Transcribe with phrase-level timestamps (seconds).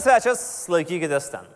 [0.00, 0.42] Šiandien svečias,
[0.72, 1.48] laikykitės ten.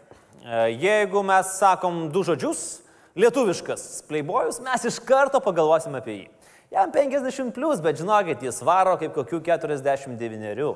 [0.44, 2.82] E, Jeigu mes sakom du žodžius,
[3.16, 6.26] lietuviškas playboyus, mes iš karto pagalvosim apie jį.
[6.74, 10.74] Jam 50 plus, bet žinokit, jis varo kaip kokių 49.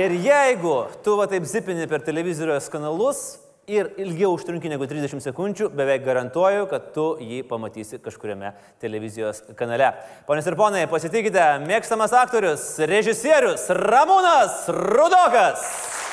[0.00, 3.20] Ir jeigu tu va taip zipini per televizijos kanalus
[3.68, 9.92] ir ilgiau užtrunki negu 30 sekundžių, beveik garantuoju, kad tu jį pamatysi kažkuriame televizijos kanale.
[10.24, 16.05] Ponios ir ponai, pasitikite, mėgstamas aktorius, režisierius Ramūnas Rudokas.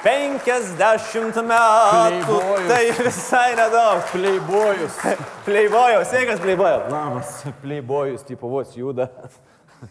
[0.00, 2.38] Penkiasdešimt metų.
[2.38, 2.68] Playboyus.
[2.70, 4.00] Tai visai nedaug.
[4.14, 4.96] Playboyus.
[5.48, 6.86] Playboyau, sveikas Playboyau.
[6.92, 9.10] Labas, Playboyus, tipo vos juda.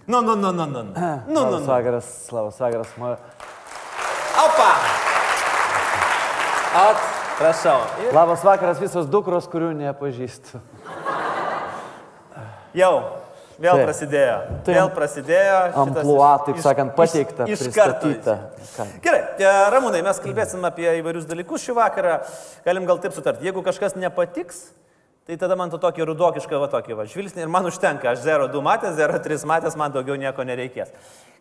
[0.05, 0.84] Nu, nu, nu, nu, nu.
[0.84, 0.90] Nu,
[1.27, 2.95] nu, Labas vakaras, labas vakaras.
[2.98, 3.13] Ma...
[4.46, 4.71] Opa.
[6.73, 7.05] At,
[7.38, 7.79] prašau.
[8.05, 10.62] Ir Labas vakaras visos dukros, kurių nepažįstu.
[12.77, 13.18] Jau.
[13.60, 13.85] Vėl Taip.
[13.90, 14.35] prasidėjo.
[14.63, 14.76] Taip.
[14.77, 15.55] Vėl prasidėjo.
[15.82, 18.07] Amplua, taip iš- sakant, pateikta, iš, iš karto.
[19.04, 19.21] Gerai,
[19.74, 22.13] Ramūnai, mes kalbėsim apie įvairius dalykus šį vakarą.
[22.63, 23.43] Galim gal taip sutarti.
[23.43, 24.70] Jeigu kažkas nepatiks,
[25.27, 28.13] tai tada man to tokį rudokišką va tokį va žvilgsnį ir man užtenka.
[28.16, 30.96] Aš 0,2 matęs, 0,3 matęs, man daugiau nieko nereikės.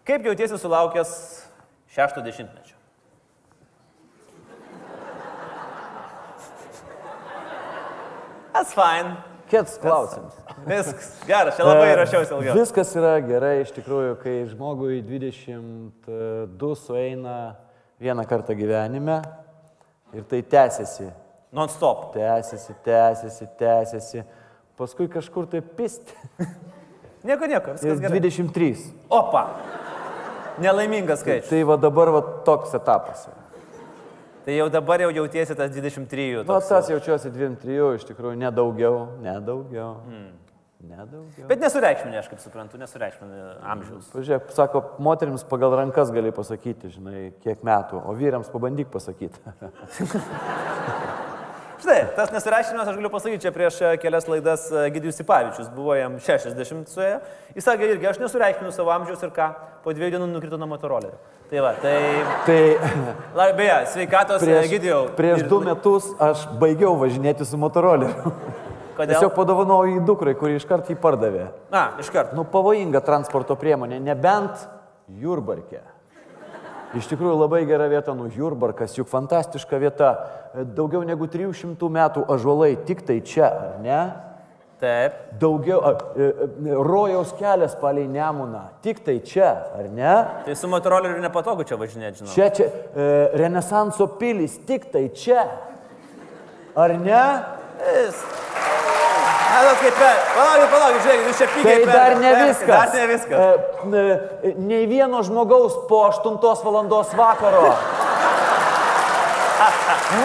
[0.04, 1.14] Kaip jautiesi sulaukęs
[1.94, 2.74] šešto dešimtmečio?
[8.52, 9.16] That's fine.
[9.48, 10.34] Kits klausimas.
[10.66, 11.10] Viskas.
[11.28, 12.56] Gerai, čia labai rašiausi ilgiau.
[12.58, 17.38] Viskas yra gerai iš tikrųjų, kai žmogui 22 sueina
[18.02, 19.20] vieną kartą gyvenime
[20.16, 21.10] ir tai tęsiasi.
[21.52, 22.12] Non-stop.
[22.14, 24.24] Tęsiasi, tęsiasi, tęsiasi.
[24.78, 26.14] Paskui kažkur tai pisti.
[27.26, 28.20] Nieko, nieko, viskas gerai.
[28.20, 28.74] 23.
[29.10, 29.42] Opa.
[30.62, 31.50] Nelaimingas skaičius.
[31.50, 33.26] Tai va dabar va toks etapas.
[34.46, 36.38] Tai jau dabar jau jautiesi tas 23.
[36.38, 36.68] Na, toks.
[36.70, 39.90] tas jaučiuosi 2-3, iš tikrųjų nedaugiau, nedaugiau.
[40.06, 40.30] Hmm.
[40.78, 41.48] Nedaugiau.
[41.50, 43.38] Bet nesureikšminė, aš kaip suprantu, nesureikšminė
[43.72, 44.10] amžiaus.
[44.12, 49.42] Pažiūrėk, sako, moteriams pagal rankas gali pasakyti, žinai, kiek metų, o vyrams pabandyk pasakyti.
[51.78, 55.94] Štai, tas nesureikšminimas, aš galiu pasakyti, čia prieš e, kelias laidas e, Gidijus Ipavičius buvo
[55.98, 57.18] jam 60 suėjo.
[57.58, 59.50] Jis sakė irgi, aš nesureikšminu savo amžiaus ir ką,
[59.82, 61.18] po dviejų dienų nukrito nuo motorolerio.
[61.50, 61.98] Tai va, tai...
[62.46, 62.58] tai
[63.38, 65.04] La, beje, sveikatos prieš, Gidijau.
[65.18, 68.34] prieš du metus aš baigiau važinėti su motoroleriu.
[68.98, 69.14] Kodėl?
[69.14, 71.44] Tiesiog padovanojau į dukrai, kuri iškart jį pardavė.
[71.70, 72.34] Na, iš karto.
[72.34, 74.64] Nu, pavojinga transporto priemonė, nebent
[75.20, 75.84] Jurbarke.
[76.98, 80.14] Iš tikrųjų labai gera vieta, nu Jurbarkas, juk fantastiška vieta.
[80.74, 84.00] Daugiau negu 300 metų ažuolai, tik tai čia, ar ne?
[84.78, 85.14] Taip.
[85.38, 90.14] Daugiau, a, e, e, rojaus kelias palei Nemuną, tik tai čia, ar ne?
[90.46, 92.34] Tai su motoroleriu nepatogu čia važinėti, žinau.
[92.34, 93.08] Čia, čia, e,
[93.42, 95.44] Renesanso pilis, tik tai čia,
[96.78, 97.24] ar ne?
[97.82, 98.22] Vis.
[99.58, 101.86] Nu, kaip, per- palaukit, palaukit, žiūrėkit, jūs čia Tai pigiai.
[101.92, 102.68] dar ne viskas.
[102.68, 103.38] Dar ne viskas.
[103.38, 103.40] E,
[104.50, 107.62] e, Nei vieno žmogaus po 8 valandos vakaro.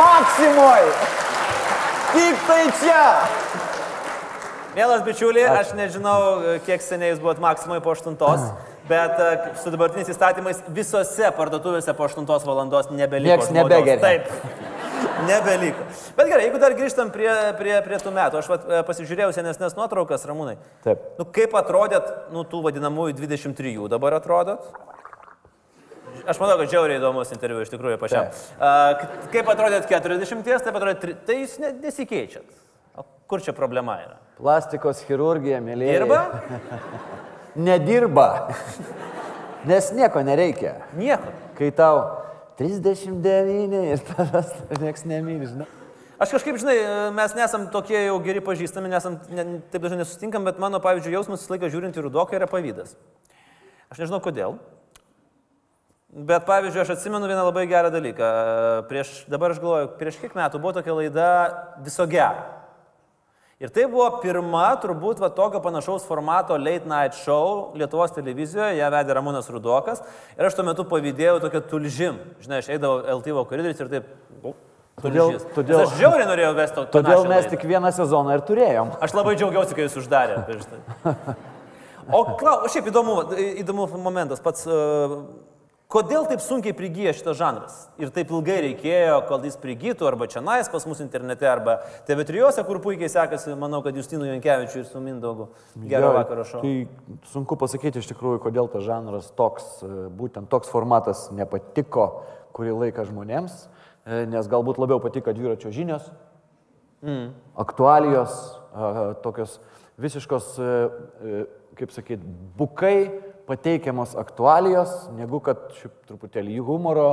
[0.02, 0.84] Maksimoj!
[2.14, 3.06] Tik tai čia!
[4.76, 6.22] Mielas bičiuliai, aš nežinau,
[6.66, 8.18] kiek seniai jūs buvot maksimai po 8,
[8.92, 9.24] bet e,
[9.62, 13.30] su dabartiniais įstatymais visose parduotuvėse po 8 valandos nebeliko.
[13.34, 13.70] Nieks žmogaus.
[13.72, 14.02] nebegeria.
[14.02, 14.24] Taip.
[15.28, 15.84] Nebeliko.
[16.18, 19.76] Bet gerai, jeigu dar grįžtam prie, prie, prie tų metų, aš vat, e, pasižiūrėjau senesnės
[19.78, 20.56] nuotraukas, Ramūnai.
[20.86, 21.04] Taip.
[21.20, 24.66] Nu, kaip atrodėt, nu, tų vadinamųjų 23 dabar atrodot?
[26.30, 28.30] Aš manau, kad žiauriai įdomus interviu iš tikrųjų pačiam.
[28.62, 32.46] A, k- kaip atrodėt 40, taip atrodėt, tai jūs ne, nesikeičiat.
[32.96, 34.20] O kur čia problema yra?
[34.40, 35.98] Plastikos chirurgija, mėlyje.
[35.98, 36.22] Dirba?
[37.56, 38.28] Nedirba.
[39.68, 40.78] Nes nieko nereikia.
[41.00, 41.32] Nieko.
[41.60, 42.00] Kai tau
[42.60, 44.52] 39 ir tavęs
[44.84, 45.70] nieks nemyli, žinai.
[46.22, 46.78] Aš kažkaip, žinai,
[47.18, 51.42] mes nesam tokie jau geri pažįstami, nesam ne, taip dažnai nesustinkam, bet mano, pavyzdžiui, jausmas
[51.44, 52.94] visą laiką žiūrint į rudoką yra pavydas.
[53.92, 54.56] Aš nežinau kodėl.
[56.14, 58.28] Bet, pavyzdžiui, aš atsimenu vieną labai gerą dalyką.
[58.90, 61.30] Prieš, dabar aš galvoju, prieš kiek metų buvo tokia laida
[61.82, 62.46] viso gero.
[63.64, 68.90] Ir tai buvo pirma, turbūt, va, tokio panašaus formato late night show Lietuvos televizijoje, ją
[68.92, 70.02] vedė Ramūnas Rudokas.
[70.36, 72.18] Ir aš tuo metu pavydėjau tokią tulžim.
[72.44, 74.10] Žinai, aš eidavau LTV koridorius ir taip...
[75.00, 75.46] Todėl- tulžys.
[75.48, 76.84] Nes todėl- Aš žiauriai norėjau vesti to.
[76.98, 77.54] Todėl mes laidą.
[77.56, 78.92] tik vieną sezoną ir turėjom.
[79.08, 80.84] Aš labai džiaugiausi, kai jūs uždarė prieš tai.
[82.12, 83.14] O klau, šiaip įdomu,
[83.64, 84.66] įdomu momentas pats.
[84.68, 85.22] Uh,
[85.94, 87.78] kodėl taip sunkiai prigyja šitas žanras?
[88.02, 91.80] Ir taip ilgai reikėjo, kol jis prigytų, arba čia nais pas mus internete, arba
[92.10, 95.52] TV3, kur puikiai sekasi, manau, kad Justinu Jankievičiu ir su Mindaugu.
[95.78, 96.64] Gerą Jo, vakarą šau.
[96.66, 102.10] Tai sunku pasakyti iš tikrųjų, kodėl tas žanras toks, e, būtent toks formatas nepatiko
[102.54, 103.66] kurį laiką žmonėms,
[104.06, 106.10] e, nes galbūt labiau patiko dviračio žinios,
[107.06, 107.32] mm.
[107.64, 108.38] aktualijos,
[109.26, 109.60] tokios
[110.02, 111.44] visiškos e,
[111.78, 112.22] kaip sakyt,
[112.58, 112.98] bukai
[113.48, 117.08] pateikiamos aktualijos, negu kad šiaip truputėlį humoro,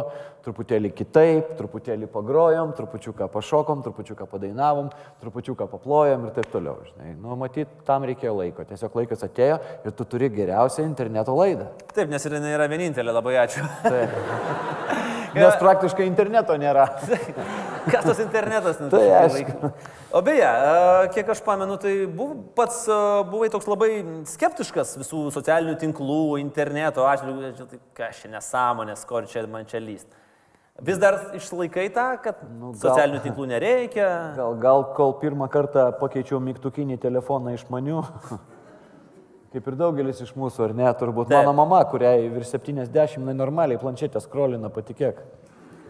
[0.44, 4.92] truputėlį kitaip, truputėlį pagrojom, trupučiuką pašokom, trupučiuką padainavom,
[5.22, 6.78] trupučiuką paplojom ir taip toliau.
[6.86, 7.16] Žinai.
[7.18, 8.66] Nu, matyt, tam reikėjo laiko.
[8.68, 11.70] Tiesiog laikas atėjo ir tu turi geriausią interneto laidą.
[11.94, 13.66] Taip, nes ir jinai yra vienintelė, labai ačiū.
[13.86, 14.98] Taip.
[15.34, 16.86] Nes praktiškai interneto nėra.
[17.92, 18.80] Kas tas internetas?
[18.82, 19.70] Nu, Tai aišku.
[20.12, 20.48] O beje,
[21.14, 22.82] kiek aš pamenu, tai buv, pats
[23.30, 23.90] buvai toks labai
[24.28, 29.78] skeptiškas visų socialinių tinklų, interneto atžvilgių, Čia tai kas čia nesąmonės, kur čia man čia
[29.84, 30.08] lyst.
[30.80, 34.06] Vis dar išlaikai tą, kad Nu, gal- socialinių tinklų nereikia.
[34.36, 38.00] Gal, gal kol pirmą kartą pakeičiau mygtukinį telefoną iš manių,
[39.50, 41.40] kaip ir daugelis iš mūsų, ar ne, turbūt Taip.
[41.40, 45.18] mano mama, kuriai virš 70, na normaliai planšetę skrolina, patikėk.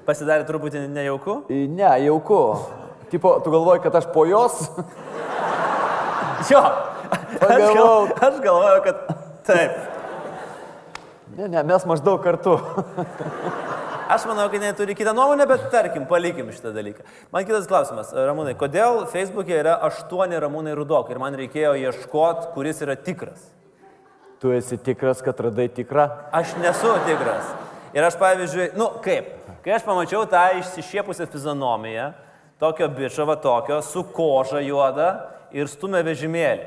[0.06, 1.42] Pasidarė truputį nejauku.
[1.50, 2.40] Ne, jauku.
[3.12, 4.62] Tipo, tu galvoji, kad aš po jos?
[6.48, 6.60] Jo,
[7.36, 9.00] aš, gal, aš galvoju, kad
[9.44, 9.74] taip.
[11.36, 12.56] Ne, ne, mes maždaug kartu.
[14.10, 17.04] Aš manau, kad jinai turi kitą nuomonę, bet tarkim, palikim šitą dalyką.
[17.30, 22.82] Man kitas klausimas, Ramūnai, kodėl Facebook'e yra aštuoni Ramūnai Rudokai ir man reikėjo ieškoti, kuris
[22.82, 23.44] yra tikras?
[24.42, 26.08] Tu esi tikras, kad radai tikrą?
[26.34, 27.54] Aš nesu tikras.
[27.94, 29.30] Ir aš pavyzdžiui, nu kaip,
[29.62, 32.10] kai aš pamačiau tą išsišiepusią fizionomiją,
[32.58, 35.10] tokio bičiavo tokio, su koža juoda
[35.54, 36.66] ir stumia vežimėlį.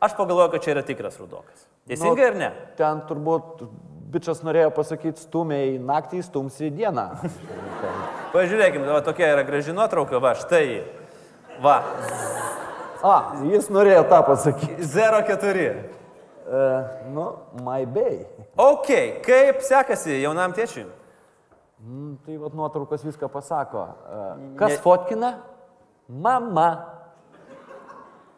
[0.00, 1.66] Aš pagalvojau, kad čia yra tikras Rudokas.
[1.90, 2.56] Teisingai ar ne?
[2.78, 3.66] Ten turbūt
[4.10, 7.06] bičias norėjo pasakyti, stumiai naktį, stumsi dieną.
[8.34, 10.82] Pažiūrėkime, va tokia yra graži nuotrauka, va štai.
[11.62, 11.80] Va,
[13.00, 13.14] A,
[13.48, 14.84] jis norėjo tą pasakyti.
[14.84, 15.68] 04.
[16.50, 16.64] E,
[17.14, 17.26] nu,
[17.64, 18.26] my bay.
[18.60, 18.90] Ok,
[19.24, 20.84] kaip sekasi jaunam tėčiui?
[21.80, 23.86] Mm, tai vad nuotraukos viską pasako.
[23.88, 24.24] E,
[24.60, 25.30] Kas Ne- fotkina?
[26.08, 26.68] Mama.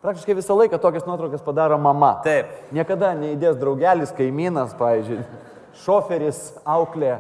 [0.03, 2.21] Praktiškai visą laiką tokias nuotraukas padaro mama.
[2.23, 2.47] Taip.
[2.75, 5.25] Niekada neįdės draugelis, kaimynas, pavyzdžiui,
[5.81, 7.19] šoferis, auklė.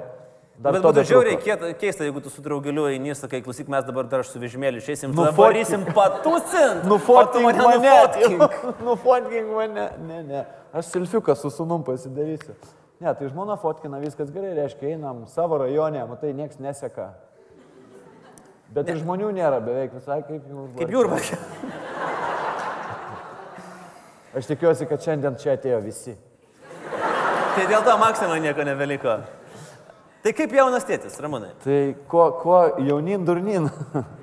[0.62, 1.38] Dar Bet būtų žiauriai
[1.80, 5.86] keista, jeigu tu su draugeliu eini, sakai, klausyk, mes dabar dar su vežimėliu išeisim, varysim
[5.96, 6.84] patusint.
[6.90, 7.90] Nufotkink mane.
[8.86, 9.50] nufotkink.
[9.56, 9.88] Mane.
[10.06, 10.44] Ne, ne.
[10.76, 12.54] Aš silfiuką su sunum pasidarysiu.
[13.02, 17.10] Ne, tai žmona fotkina, viskas gerai, reiškia, einam savo rajone, matai, niekas neseka.
[18.72, 20.76] Bet ir žmonių nėra beveik visai kaip jūs.
[20.78, 21.40] Kaip jūrbarkė.
[24.38, 26.14] Aš tikiuosi, kad šiandien čia atėjo visi.
[27.52, 29.18] Tai dėl to maksimai nieko nebeliko.
[30.24, 31.50] Tai kaip jaunas tėtis, Ramūnai?
[31.60, 31.78] Tai
[32.08, 33.66] kuo, kuo jaunin durnin?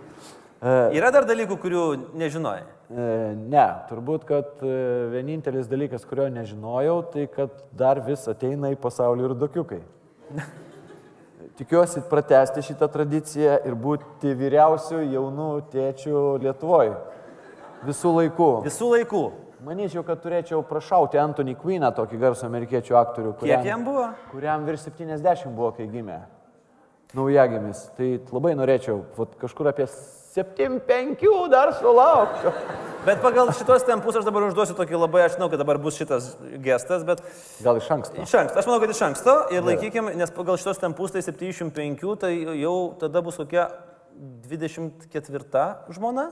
[0.98, 1.84] Yra dar dalykų, kurių
[2.18, 2.64] nežinojai.
[2.90, 3.04] E,
[3.38, 4.72] ne, turbūt, kad e,
[5.14, 9.80] vienintelis dalykas, kurio nežinojau, tai kad dar vis ateina į pasaulį ir dokiukai.
[11.62, 16.98] Tikiuosi pratesti šitą tradiciją ir būti vyriausių jaunų tėčių Lietuvoje.
[17.86, 18.50] Visų laikų.
[18.66, 19.24] Visų laikų.
[19.66, 24.06] Manyčiau, kad turėčiau prašauti Anthony Queeną, tokį garsų amerikiečių aktorių, Kiek jam buvo?
[24.32, 26.22] kuriam virš 70 buvo, kai gimė.
[27.18, 27.90] Naujagimis.
[27.98, 32.54] Tai labai norėčiau, vat, kažkur apie 7-5 dar sulaukčiau.
[33.06, 36.34] Bet pagal šitos tempus aš dabar užduosiu tokį labai, aš žinau, kad dabar bus šitas
[36.64, 37.24] gestas, bet
[37.64, 38.20] Gal iš anksto.
[38.22, 38.60] iš anksto.
[38.60, 42.76] Aš manau, kad iš anksto ir laikykime, nes pagal šitos tempus tai 75, tai jau
[43.00, 43.70] tada bus kokia
[44.48, 46.30] 24 žmona.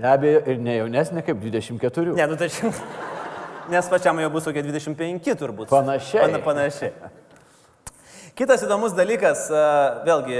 [0.00, 2.14] Be abejo, ir ne jaunesnė kaip 24.
[2.16, 2.70] Ne, nu čia.
[3.70, 5.68] Nes pačiam jau bus kokie 25 turbūt.
[5.68, 6.22] Panašiai.
[6.24, 7.10] Pana, panašiai.
[8.38, 9.44] Kitas įdomus dalykas,
[10.06, 10.38] vėlgi,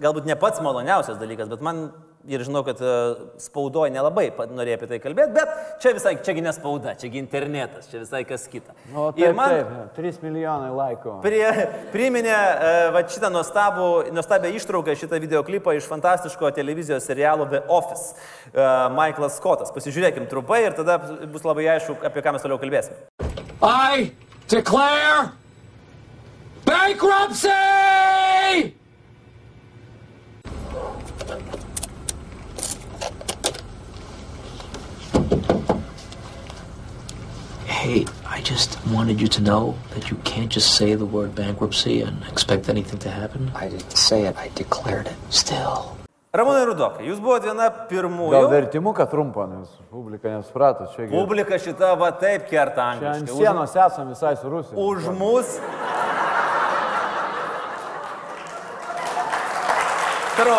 [0.00, 1.90] galbūt ne pats maloniausias dalykas, bet man
[2.28, 2.92] ir žinau, kad a,
[3.42, 8.02] spaudoje nelabai norėjo apie tai kalbėti, bet čia visai, čiagi ne spauda, čiagi internetas, čia
[8.02, 8.74] visai kas kita.
[8.92, 11.18] O, ir taip, man taip, 3 milijonai laikų.
[11.24, 11.44] prie,
[11.94, 18.16] priminė e, va, šitą nuostabų, nuostabią ištrauką, šitą videoklipą iš fantastiško televizijos serialo The Office.
[18.52, 18.66] E,
[18.96, 19.72] Michaelas Scottas.
[19.74, 20.98] Pasižiūrėkim trumpai ir tada
[21.32, 22.98] bus labai aišku, apie ką mes toliau kalbėsime.
[23.62, 24.12] I
[24.48, 25.32] declare
[26.66, 28.74] bankruptcy!
[37.86, 42.00] Hey, I just wanted you to know that you can't just say the word bankruptcy
[42.00, 43.52] and expect anything to happen.
[43.54, 45.14] I didn't say it, I declared it.
[45.30, 45.92] Still.
[46.34, 48.40] Ramūnai Rudokai, jūs buvote viena Gal pirmųjų.
[48.50, 50.88] vertimuką trumpą, nes publika nesuprato.
[50.96, 53.38] Čia, Publika šita va taip kerta čia ant angliškai.
[53.38, 54.74] sienos esame visai su Rusija.
[54.74, 55.54] Už, už mus.
[60.42, 60.58] Tru.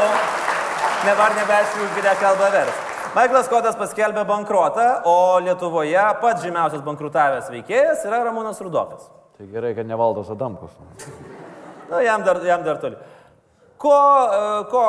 [1.05, 2.86] Nevar nebeaišku, už kitą kalbą vers.
[3.17, 9.07] Michaelas Kotas paskelbė bankrotą, o Lietuvoje pats žymiausias bankrutavęs veikėjas yra Ramūnas Rudokas.
[9.39, 10.75] Tai gerai, kad nevaldas Adamkus.
[11.89, 12.97] Nu, jam dar, jam dar toli.
[13.81, 14.83] Ko, e, ko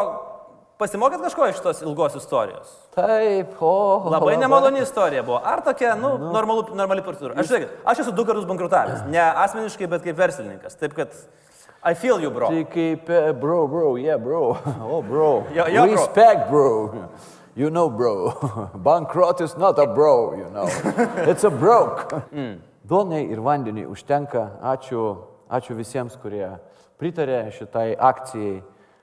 [0.81, 2.75] pasimokėt kažko iš tos ilgos istorijos?
[2.97, 3.73] Taip, o.
[4.13, 5.41] Labai nemaloni istorija buvo.
[5.41, 7.39] Ar tokia, nu, normalu, normali procedūra?
[7.41, 9.07] Aš, žiūrėkit, aš esu du kartus bankrutavęs.
[9.13, 10.77] Ne asmeniškai, bet kaip verslininkas.
[10.81, 11.17] Taip kad
[11.87, 12.53] I feel you, bro.
[12.53, 14.45] Tai kaip, e, bro, bro, yeah, bro.
[14.85, 15.33] Oh, bro.
[15.57, 15.97] Jo- jo, bro.
[15.97, 16.71] Respect, bro.
[17.59, 18.31] You know, bro.
[18.87, 20.69] Bankrot is not a bro, you know.
[21.31, 22.07] It's a broke.
[22.31, 22.61] Mm.
[22.87, 24.45] Duonai ir vandeniui užtenka.
[24.62, 25.00] Ačiū,
[25.50, 26.53] ačiū visiems, kurie
[27.03, 28.61] pritarė šitai akcijai.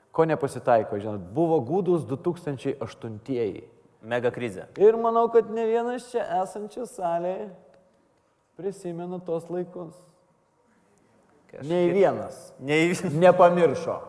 [0.08, 3.66] Ko nepasitaiko, žinot, buvo gūdus 2008-ieji.
[4.08, 4.70] Mega krizė.
[4.80, 7.50] Ir manau, kad ne vienas čia esančias salėje
[8.56, 9.92] prisimena tos laikus.
[11.60, 12.96] Nei vienas Nei...
[13.20, 14.00] nepamiršo.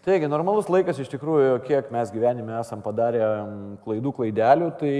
[0.00, 3.20] Taigi, normalus laikas iš tikrųjų, kiek mes gyvenime esam padarę
[3.84, 4.92] klaidų, klaidelių, tai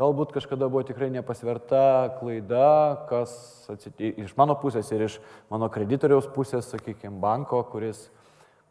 [0.00, 1.82] galbūt kažkada buvo tikrai nepasverta
[2.14, 2.70] klaida,
[3.10, 3.34] kas
[3.68, 5.18] atsitiko iš mano pusės ir iš
[5.52, 8.06] mano kreditoriaus pusės, sakykime, banko, kuris,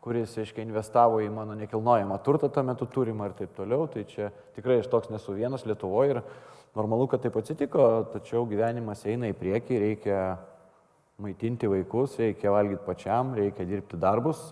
[0.01, 3.85] kuris aiškiai, investavo į mano nekilnojamą turtą tuo metu turimą ir taip toliau.
[3.93, 6.23] Tai čia tikrai aš toks nesu vienas Lietuvoje ir
[6.79, 10.17] normalu, kad taip atsitiko, tačiau gyvenimas eina į priekį, reikia
[11.21, 14.47] maitinti vaikus, reikia valgyti pačiam, reikia dirbti darbus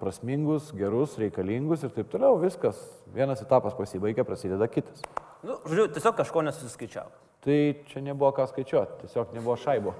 [0.00, 2.36] prasmingus, gerus, reikalingus ir taip toliau.
[2.42, 2.78] Viskas.
[3.14, 5.02] Vienas etapas pasibaigia, prasideda kitas.
[5.44, 7.10] Nu, žodžiu, tiesiog kažko nesusiskaičiau.
[7.44, 7.58] Tai
[7.90, 9.92] čia nebuvo ką skaičiuoti, tiesiog nebuvo šaibo.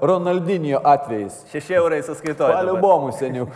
[0.00, 1.40] Ronaldinio atvejais.
[1.50, 2.54] Šeši eurai suskaitoju.
[2.54, 3.50] Paliubomų seniuk.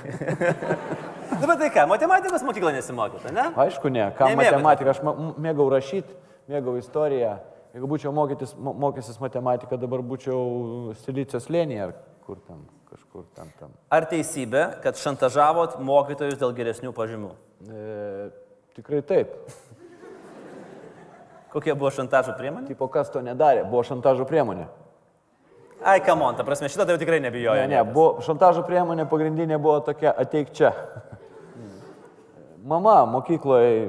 [1.40, 3.44] Bet tai ką, matematikos mokyklą nesimokėte, ne?
[3.64, 4.08] Aišku, ne.
[4.18, 5.02] Ką matematika, aš
[5.40, 6.16] mėgau rašyti,
[6.50, 7.36] mėgau istoriją.
[7.74, 11.92] Jeigu būčiau mokytis, mo- mokęsis matematiką, dabar būčiau Silicijos lėnėje ar
[12.26, 13.72] kur ten, kažkur ten tam.
[13.92, 17.30] Ar teisybė, kad šantažavot mokytojus dėl geresnių pažymių?
[17.70, 18.28] E,
[18.78, 19.32] tikrai taip.
[21.50, 22.68] Kokia buvo šantažo priemonė?
[22.70, 23.64] Tipo, kas to nedarė?
[23.66, 24.68] Buvo šantažo priemonė.
[25.80, 27.62] Ai, kamon, ta prasme, šitą tai jau tikrai nebijoju.
[27.62, 30.74] Ne, ne, buvo, šantažo priemonė pagrindinė buvo tokia, ateik čia.
[32.60, 33.88] Mama mokykloje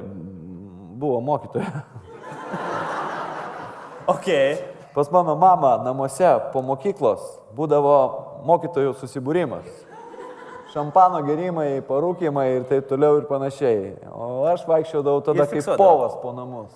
[1.02, 1.84] buvo mokytoja.
[4.06, 4.28] Ok.
[4.94, 7.22] Pas mano mamą namuose po mokyklos
[7.56, 7.96] būdavo
[8.46, 9.66] mokytojų susibūrimas.
[10.72, 13.92] Šampano gerimai, parūkimai ir taip toliau ir panašiai.
[14.08, 16.72] O aš vaikščiodavau tada kaip povas po namus.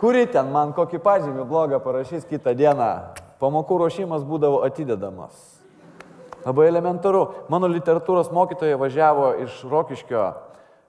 [0.00, 2.90] Kuri ten man kokį pažymį blogą parašys kitą dieną.
[3.40, 5.36] Pamokų ruošimas būdavo atidedamas.
[6.40, 7.26] Labai elementaru.
[7.52, 10.22] Mano literatūros mokytoja važiavo iš Rokiškio,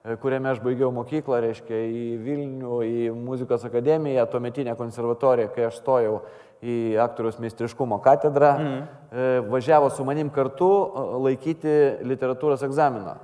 [0.04, 5.82] e, kuriame aš baigiau mokyklą, reiškia, į Vilnių, į muzikos akademiją, tuometinę konservatoriją, kai aš
[5.82, 6.22] stojau
[6.62, 9.48] į aktoriaus meistriškumo katedrą, mm.
[9.50, 11.76] važiavo su manim kartu e, laikyti
[12.06, 13.16] literatūros egzaminą.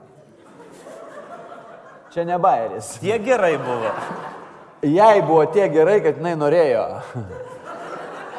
[2.15, 2.97] Čia ne bairis.
[3.03, 3.93] Tie gerai buvo.
[4.83, 6.87] Jai buvo tiek gerai, kad jinai norėjo.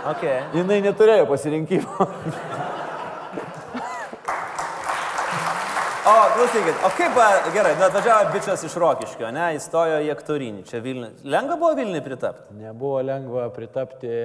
[0.09, 0.23] Ok.
[0.55, 2.09] Jinai neturėjo pasirinkimo.
[6.09, 7.17] O, klausykit, o kaip,
[7.53, 11.09] gerai, nu atvažiavo bičias iš Rokiškio, ne, įstojo į aktorinį, čia Vilnių.
[11.29, 12.55] Lengva buvo Vilniui pritapti?
[12.57, 14.15] Nebuvo lengva pritapti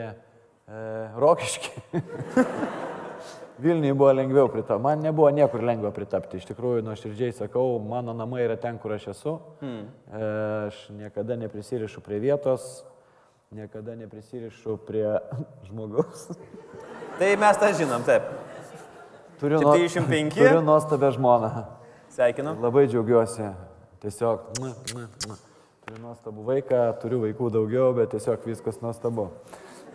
[0.68, 1.70] e, rokiški.
[3.64, 4.82] Vilniui buvo lengviau pritapti.
[4.82, 6.40] Man nebuvo niekur lengva pritapti.
[6.40, 9.36] Iš tikrųjų, nuoširdžiai sakau, mano namai yra ten, kur aš esu.
[9.60, 9.84] Hmm.
[10.10, 10.24] E,
[10.66, 12.82] aš niekada neprisirišu prie vietos,
[13.54, 15.06] niekada neprisirišu prie
[15.68, 16.26] žmogaus.
[17.20, 18.26] Tai mes tą žinom, taip.
[19.38, 20.34] Turiu, 75?
[20.34, 21.50] turiu nuostabią žmoną.
[22.14, 22.56] Sveikinu.
[22.62, 23.52] Labai džiaugiuosi.
[24.02, 24.40] Tiesiog.
[24.60, 25.36] mua, mua, mua.
[25.84, 29.28] Turiu nuostabų vaiką, turiu vaikų daugiau, bet tiesiog viskas nuostabu.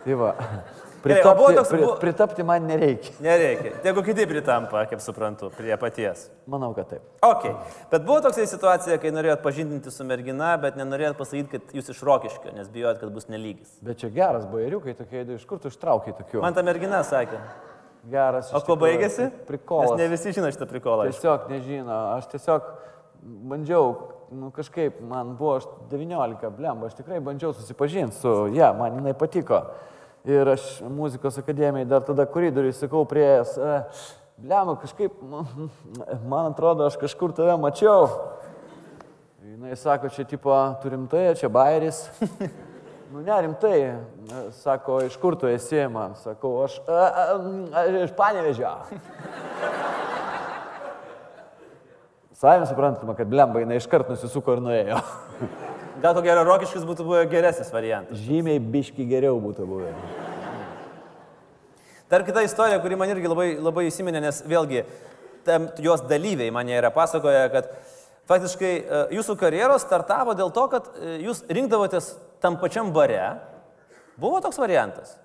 [0.04, 0.34] Tai va.
[0.36, 3.14] Gerai, Pritapti, toks- pri, pritapti man nereikia.
[3.24, 3.70] Nereikia.
[3.80, 6.26] Tegu kiti pritampa, kaip suprantu, prie paties.
[6.50, 7.06] Manau, kad taip.
[7.24, 7.46] Ok.
[7.92, 12.02] Bet buvo toksai situacija, kai norėjot pažindinti su mergina, bet nenorėjot pasakyti, kad jūs iš
[12.04, 13.72] Rokiškio, nes bijojot, kad bus nelygis.
[13.80, 16.44] Bet čia geras bairiukai tokie, iš kur tu ištraukai tokių?
[16.44, 17.40] Man ta mergina sakė.
[18.12, 18.52] Geras.
[18.56, 19.30] O kuo baigėsi?
[19.48, 19.94] Prikolas.
[19.96, 21.08] Nes ne visi žino šitą prikolą.
[21.08, 22.68] Tiesiog nežino, aš tiesiog
[23.50, 23.90] bandžiau,
[24.30, 28.94] nu kažkaip, man buvo aš 19, blem, aš tikrai bandžiau susipažinti su ją, ja, man
[28.94, 29.62] jinai patiko.
[30.24, 33.26] Ir aš muzikos akademijai dar tada koridoriui sakau prie,
[34.36, 35.16] blem, kažkaip,
[36.28, 38.08] man atrodo, aš kažkur tave mačiau.
[39.42, 42.04] Jinai sako, čia tipo, turim tai, čia bairis.
[43.10, 43.96] Nu, nerimtai,
[44.54, 47.24] sako, iš kur tu esi, man, sakau, aš a, a,
[47.74, 48.70] a, iš panevežio.
[52.40, 55.00] Savim suprantama, kad blemba jinai iškart nusisuko ir nuėjo.
[56.02, 58.22] Gal ko gero Rokiškis būtų buvę geresnis variantas.
[58.24, 59.90] Žymiai biški geriau būtų buvę.
[62.08, 64.86] Dar kita istorija, kuri man irgi labai, labai įsiminė, nes vėlgi
[65.44, 67.68] tam, jos dalyviai mane yra pasakoję, kad
[68.32, 73.34] faktiškai e, jūsų karjeros startavo dėl to, kad e, jūs rinkdavotės tam pačiam bare.
[74.16, 75.18] Buvo toks variantas.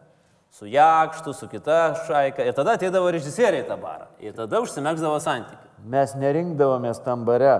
[0.55, 2.43] su Jakštu, su kita šaika.
[2.43, 4.11] Ir tada ateidavo režisieriai į tą barą.
[4.19, 5.74] Ir tada užsimėgdavo santykių.
[5.85, 7.59] Mes nerinkdavomės tam bare,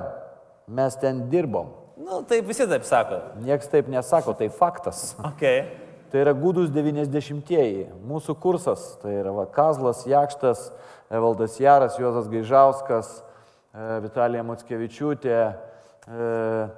[0.65, 1.67] mes ten dirbom.
[1.95, 3.19] Nu, taip visi taip sako.
[3.45, 5.11] Niekas taip nesako, tai faktas.
[5.35, 5.67] Okay.
[6.09, 7.85] Tai yra gudus 90-ieji.
[8.07, 10.71] Mūsų kursas, tai yra va, Kazlas, Jakštas,
[11.13, 16.27] Evaldas Jaras, Juozas Gaižauskas, e, Vitalija Motskevičiūtė, e,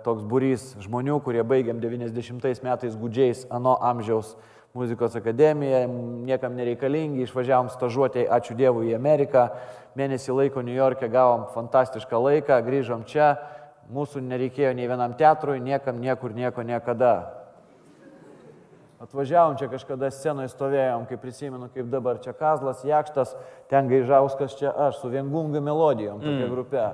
[0.03, 4.35] toks burys žmonių, kurie baigiam 90 metais gudžiais ano amžiaus
[4.77, 5.83] muzikos akademiją,
[6.27, 9.47] niekam nereikalingi, išvažiavom stažuotėjai, ačiū Dievui, į Ameriką,
[9.97, 13.33] mėnesį laiko New York'e gavom fantastišką laiką, grįžom čia,
[13.93, 17.15] mūsų nereikėjo nei vienam teatrui, niekam niekur nieko niekada.
[18.97, 23.35] Atvažiavom čia kažkada scenoje stovėjom, kaip prisimenu, kaip dabar čia Kazlas, Jakštas,
[23.69, 26.53] ten Gaižauskas, čia aš su viengunga melodijom, tokia mm.
[26.53, 26.85] grupė.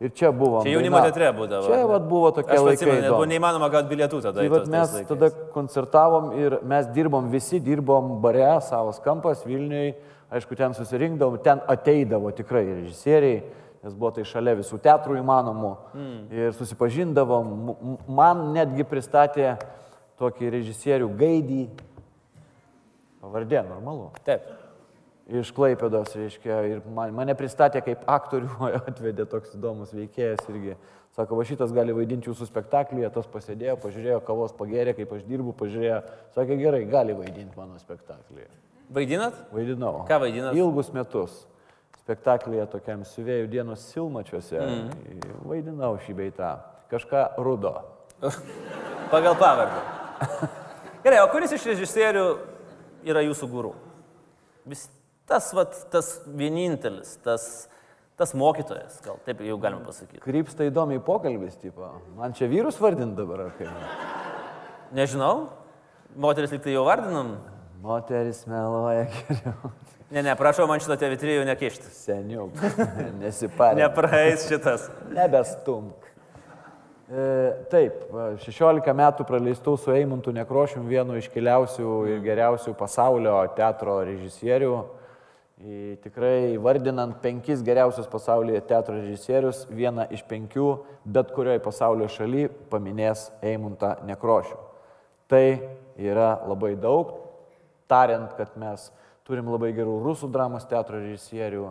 [0.00, 0.62] Ir čia buvom.
[0.64, 1.66] Čia jaunimo teatre būdavo.
[1.68, 2.76] Čia vat, buvo tokie Aš laikai.
[2.88, 4.40] atsimenu, buvo neįmanoma gauti bilietų tada.
[4.40, 9.90] Tai vat mes tada koncertavom ir mes dirbom, visi dirbom bare, savas kampas Vilniui,
[10.32, 13.42] aišku, ten susirinkdavom, ten ateidavo tikrai režisieriai,
[13.84, 16.16] nes buvo tai šalia visų teatrų įmanomų mm.
[16.32, 17.52] ir susipažindavom.
[18.08, 19.58] Man netgi pristatė
[20.20, 21.62] tokį režisierių Gaidį,
[23.20, 24.48] pavardė normalu, Taip.
[25.30, 28.50] Iš Klaipėdos, reiškia, ir man, mane pristatė kaip aktorių,
[28.90, 30.76] atvedė toks įdomus veikėjas irgi.
[31.16, 35.54] Sako, va šitas gali vaidinti jūsų spektaklyje, tas pasėdėjo, pažiūrėjo, kavos pagerė, kaip aš dirbu,
[35.58, 36.02] pažiūrėjo,
[36.36, 38.46] sakė, gerai, gali vaidinti mano spektaklyje.
[38.94, 39.38] Vaidinat?
[39.54, 40.04] Vaidinau.
[40.06, 40.54] Ką vaidinat?
[40.58, 41.34] Ilgus metus.
[42.00, 44.58] Spektaklyje tokiam siuvėjų dienos silmačiuose.
[44.58, 45.26] Mm.
[45.46, 46.54] Vaidinau šį beitą.
[46.90, 47.74] Kažką rudo.
[49.12, 49.82] Pagal pavardę.
[51.04, 52.24] Gerai, o kuris iš režisierių
[53.06, 53.74] yra jūsų guru?
[54.68, 54.88] Vis
[55.30, 57.46] tas, vat, tas vienintelis, tas,
[58.18, 60.22] tas mokytojas, gal taip jau galima pasakyti.
[60.24, 61.92] Krypsta įdomiai pokalbis, tipo.
[62.18, 63.70] Man čia vyrus vardint dabar, ar kaip?
[64.96, 65.48] Nežinau,
[66.18, 67.38] moteris liktai jau vardinam.
[67.80, 69.70] Moteris meluoja geriau.
[70.10, 71.92] Ne, ne, prašau man šito TV3 nekišti.
[71.94, 72.48] Seniau.
[73.22, 73.84] Nesiparė.
[73.84, 74.88] Nepraeis šitas.
[75.14, 76.08] Nebestumk.
[77.10, 77.22] E,
[77.70, 84.74] taip, va, 16 metų praleistų su Eimuntu Nekrošium, vienu iškiliausių ir geriausių pasaulio teatro režisierių.
[85.60, 90.68] Tikrai vardinant penkis geriausius pasaulyje teatro režisierius, vieną iš penkių
[91.04, 94.56] bet kurioje pasaulio šalyje paminės Eimuntą Nekrošių.
[95.28, 95.44] Tai
[96.00, 97.12] yra labai daug,
[97.92, 98.86] tariant, kad mes
[99.28, 101.68] turim labai gerų rusų dramos teatro režisierių,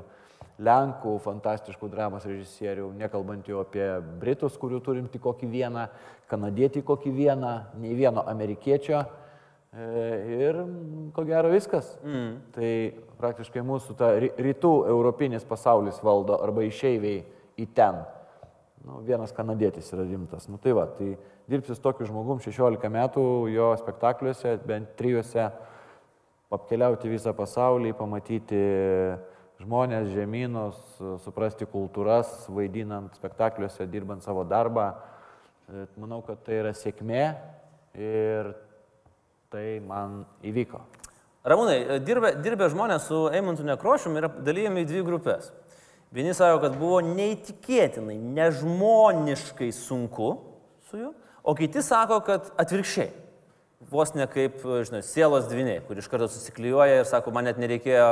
[0.59, 3.85] Lenkų fantastiškų dramos režisierių, nekalbant jau apie
[4.19, 5.85] Britus, kurių turim tik kokį vieną,
[6.27, 9.05] kanadietį kokį vieną, nei vieno amerikiečio.
[9.69, 9.85] E,
[10.49, 10.55] Ir
[11.13, 11.91] ko gero viskas.
[12.03, 12.37] Mm.
[12.55, 12.69] Tai
[13.19, 17.23] praktiškai mūsų ta ry- rytų europinis pasaulis valdo arba išeiviai
[17.59, 17.99] į ten.
[18.85, 20.47] Nu, vienas kanadietis yra rimtas.
[20.49, 21.17] Nu, tai va, tai
[21.51, 25.49] dirbsi su tokiu žmogum 16 metų, jo spektakliuose, bent trijuose,
[26.49, 28.61] apkeliauti visą pasaulį, pamatyti
[29.59, 30.79] žmonės, žemynus,
[31.25, 34.93] suprasti kultūras, vaidinant spektakliuose, dirbant savo darbą.
[35.69, 37.25] E, Manau, kad tai yra sėkmė
[37.99, 38.53] ir
[39.49, 40.81] tai man įvyko.
[41.49, 45.47] Ramūnai, dirbę, dirbę žmonės su Eimuntu Nekrošium yra dalyjami į dvi grupės.
[46.13, 50.31] Vieni sako, kad buvo neįtikėtinai, nežmoniškai sunku
[50.89, 51.09] su juo,
[51.41, 53.09] o kiti sako, kad atvirkščiai.
[53.89, 58.09] Vos ne kaip, žinai, sielos dviniai, kur iš karto susiklijuoja ir sako, man net nereikėjo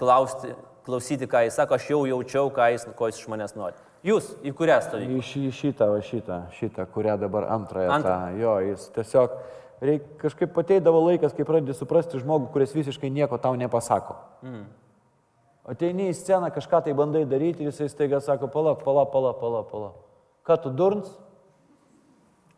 [0.00, 0.54] klausti,
[0.88, 3.78] klausyti, ką jis sako, aš jau jaučiau, ką jis, ko jis iš manęs nori.
[4.06, 5.20] Jūs į kurią stovite?
[5.20, 7.94] Iš į šitą, va šitą, šitą, kurią dabar antrąją.
[7.98, 8.14] Antrą.
[8.14, 9.38] Tą, jo, jis tiesiog,
[9.80, 14.16] reik, kažkaip ateidavo laikas, kai pradedi suprasti žmogų, kuris visiškai nieko tau nepasako.
[14.42, 14.66] Mm.
[15.68, 19.62] Ateini į sceną, kažką tai bandai daryti ir jisai staiga sako, pala, pala, pala, pala,
[19.68, 19.90] pala.
[20.48, 21.10] Ką tu durns?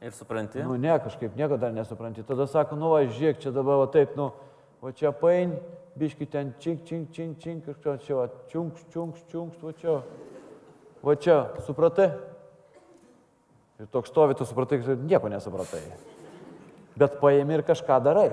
[0.01, 0.63] Ir supranti?
[0.65, 2.23] Nu, ne, kažkaip nieko dar nesupranti.
[2.25, 4.31] Tada sako, nu, va, žiūrėk, čia dabar, va taip, nu,
[4.81, 5.57] va čia pain,
[5.99, 9.99] biški ten čink, čink, čink, čink, kažką čia, va, čiunks, čiunks, čiunks, va čia.
[11.03, 12.13] Va čia, supratai?
[13.81, 15.83] Ir toks stovi, tu supratai, kad nieko nesupratai.
[16.99, 18.31] Bet paėmė ir kažką darai.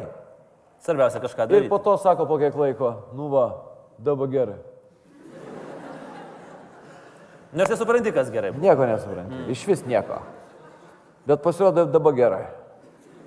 [0.86, 1.70] Svarbiausia kažką Ir daryti.
[1.70, 3.48] po to sako po kiek laiko, nu va,
[3.98, 4.58] dabar gerai.
[7.54, 8.52] Nors nesupranti, kas gerai.
[8.60, 9.34] Nieko nesupranti.
[9.34, 9.50] Mm.
[9.54, 10.20] Iš vis nieko.
[11.26, 12.46] Bet pasirodo dabar gerai.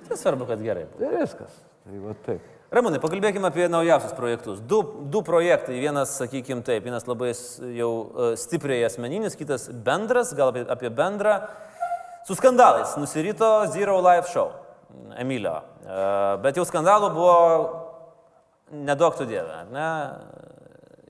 [0.07, 0.85] Tai svarbu, kad gerai.
[0.99, 1.57] Tai viskas.
[1.83, 2.45] Tai va taip.
[2.71, 4.61] Ramūnai, pakalbėkime apie naujausius projektus.
[4.63, 4.79] Du,
[5.11, 5.75] du projektai.
[5.81, 7.33] Vienas, sakykime taip, vienas labai
[7.75, 11.41] jau e, stipriai asmeninis, kitas bendras, gal apie, apie bendrą.
[12.27, 12.93] Su skandalais.
[13.01, 14.53] Nusirito Zero Life Show.
[15.19, 15.57] Emilio.
[15.85, 17.37] E, Bet jau skandalų buvo
[18.71, 19.87] nedaug tu dievė, ar ne?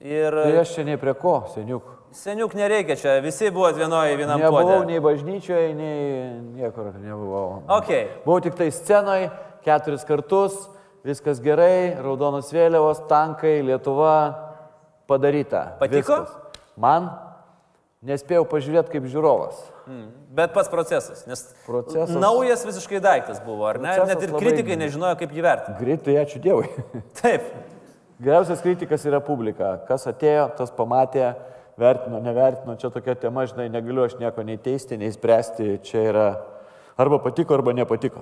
[0.01, 1.83] Ir Tai aš čia nei prie ko, seniuk.
[2.11, 4.85] seniuk nereikia čia, visi buvo vienoje vienam Nebuvau puode.
[4.89, 7.61] nei bažnyčioje, nei niekur nebuvau.
[7.79, 8.07] Okay.
[8.25, 9.29] Buvau tik tai scenoje
[9.63, 10.57] keturis kartus,
[11.05, 14.15] viskas gerai, raudonos vėliavos, tankai, Lietuva
[15.07, 15.77] padaryta.
[15.79, 16.17] Patiko?
[16.25, 16.33] Viskas.
[16.77, 17.11] Man
[18.05, 19.59] nespėjau pažiūrėti kaip žiūrovas.
[20.33, 23.93] Bet pats procesas, nes Procesas- naujas visiškai daiktas buvo, ar ne?
[24.07, 25.83] Net ir kritikai nežinojo, kaip jį vertinti.
[25.83, 26.69] Greitai, ačiū Dievui.
[27.21, 27.45] Taip.
[28.21, 29.79] Geriausias kritikas yra publika.
[29.87, 31.31] Kas atėjo, tas pamatė,
[31.81, 32.75] vertino, nevertino.
[32.77, 35.79] Čia tokia tema, žinai, negaliu aš nieko nei teisti, nei spręsti.
[35.85, 36.25] Čia yra
[37.01, 38.21] arba patiko, arba nepatiko.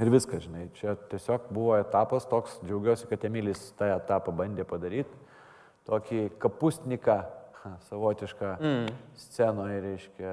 [0.00, 0.66] Ir viskas, žinai.
[0.76, 5.12] Čia tiesiog buvo etapas toks, džiaugiuosi, kad Emilis tą etapą bandė padaryti.
[5.88, 7.18] Tokį kapustniką,
[7.88, 8.88] savotišką mm.
[9.26, 10.32] scenoje, reiškia,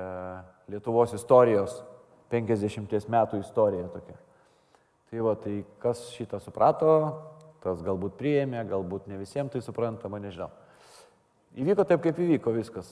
[0.70, 1.80] Lietuvos istorijos,
[2.30, 4.18] 50 metų istorija tokia.
[5.10, 6.92] Tai va, tai kas šitą suprato,
[7.64, 10.52] tas galbūt priėmė, galbūt ne visiems tai suprantama, nežinau.
[11.58, 12.90] Įvyko taip, kaip įvyko viskas.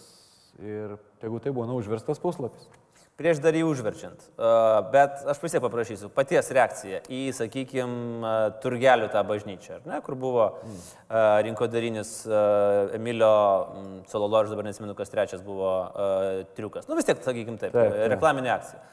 [0.58, 2.66] Ir tegu tai būna užverstas puslapis.
[3.18, 4.28] Prieš dar jį užverčiant.
[4.94, 10.44] Bet aš vis tiek paprašysiu paties reakciją į, sakykime, turgelių tą bažnyčią, ne, kur buvo
[10.52, 12.12] uh, rinkodarinis
[12.94, 13.32] Emilio
[14.12, 15.72] Sololo, aš dabar nesimenu, kas trečias buvo
[16.60, 16.86] triukas.
[16.86, 18.84] Nu vis tiek, sakykime taip, Taip, taip, reklaminė akcija.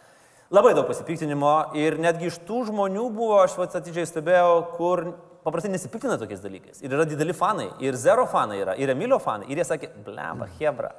[0.55, 5.07] Labai daug pasipiktinimo ir netgi iš tų žmonių buvo, aš vat atidžiai stebėjau, kur
[5.45, 6.81] paprastai nesipiktina tokiais dalykais.
[6.81, 9.53] Ir yra dideli fanai, ir Zero fanai yra, ir Emilio fanai.
[9.53, 10.95] Ir jie sakė, blemba, Hebra.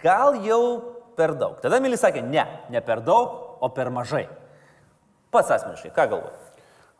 [0.00, 0.62] Gal jau
[1.16, 1.58] per daug.
[1.62, 4.26] Tada Emilis sakė, ne, ne per daug, o per mažai.
[5.32, 6.42] Pats asmeniškai, ką galvoji?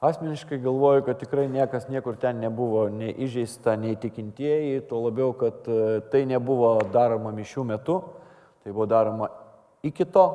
[0.07, 5.65] Asmeniškai galvoju, kad tikrai niekas niekur ten nebuvo nei įžeista, nei tikintieji, tuo labiau, kad
[5.73, 8.03] e, tai nebuvo daroma mišių metu,
[8.61, 9.31] tai buvo daroma
[9.87, 10.27] iki to.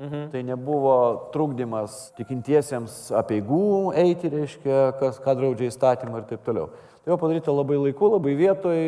[0.00, 0.28] Mhm.
[0.32, 0.94] Tai nebuvo
[1.32, 6.70] trukdymas tikintiesiems apieigų eiti, reiškia, kas, ką draudžia įstatymą ir taip toliau.
[7.00, 8.80] Tai buvo padaryta labai laiku, labai vietoj,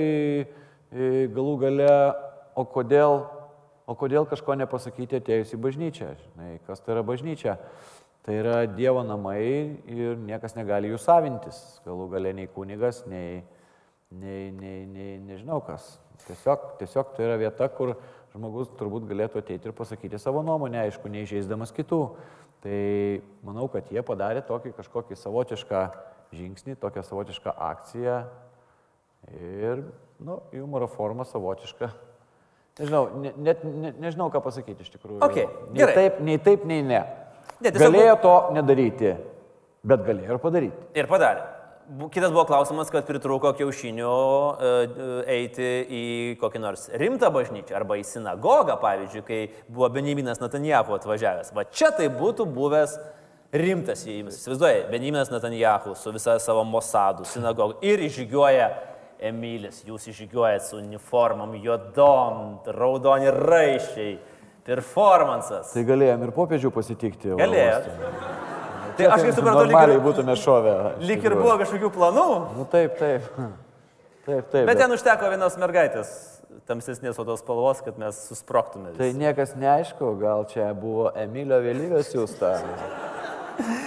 [1.36, 1.90] galų gale,
[2.56, 3.20] o kodėl,
[3.92, 6.12] o kodėl kažko nepasakyti atėjus į bažnyčią?
[6.22, 7.58] Žinai, kas tai yra bažnyčia?
[8.22, 9.42] Tai yra Dievo namai
[9.90, 11.58] ir niekas negali jų savintis.
[11.86, 13.42] Galų gale nei kunigas, nei,
[14.14, 15.96] nei, nei, nei nežinau kas.
[16.28, 17.96] Tiesiog, tiesiog tai yra vieta, kur
[18.32, 22.00] žmogus turbūt galėtų ateiti ir pasakyti savo nuomonę, aišku, neižeisdamas kitų.
[22.62, 22.78] Tai
[23.42, 25.82] manau, kad jie padarė tokį kažkokį savotišką
[26.32, 28.22] žingsnį, tokią savotišką akciją
[29.34, 29.82] ir,
[30.22, 31.90] nu, humoro forma savotiška.
[32.80, 35.18] Nežinau, ne, net ne, nežinau, ką pasakyti iš tikrųjų.
[35.26, 35.94] Okei, nei gerai.
[35.98, 37.02] taip, nei taip, nei ne.
[37.60, 39.10] Ne, tiesiog- galėjo to nedaryti,
[39.84, 40.86] bet galėjo ir padaryti.
[40.96, 41.42] Ir padarė.
[42.14, 46.02] Kitas buvo klausimas, kad pritruko kiaušinių e, e, eiti į
[46.40, 51.50] kokį nors rimtą bažnyčią arba į sinagogą, pavyzdžiui, kai buvo Benjaminas Netanjahu atvažiavęs.
[51.52, 52.94] Va čia tai būtų buvęs
[53.52, 54.38] rimtas įėjimas.
[54.40, 58.70] Įsivaizduoji, Benjaminas Netanjahu su visa savo Mossadu, sinagogu ir išžygiuoja
[59.22, 64.16] Emilis, jūs išžygiuojat su uniformom, juodom, raudoni raiščiai,
[64.66, 65.72] performances.
[65.74, 67.34] Tai galėjom ir popiežių pasitikti.
[67.36, 67.96] uoste.
[68.98, 70.76] Tai aš kaip supratau, lyg ir, būtume šovę.
[71.00, 73.30] lyg ir buvo kažkokių planų, Nu taip, taip.
[74.22, 74.66] Taip, taip.
[74.68, 76.12] Bet ten užteko vienos mergaitės
[76.68, 78.92] tamsesnės odos spalvos, kad mes susproktume.
[78.94, 79.18] Tai visi.
[79.18, 82.54] niekas neaišku, gal čia buvo Emilio vėlyvės siūsta.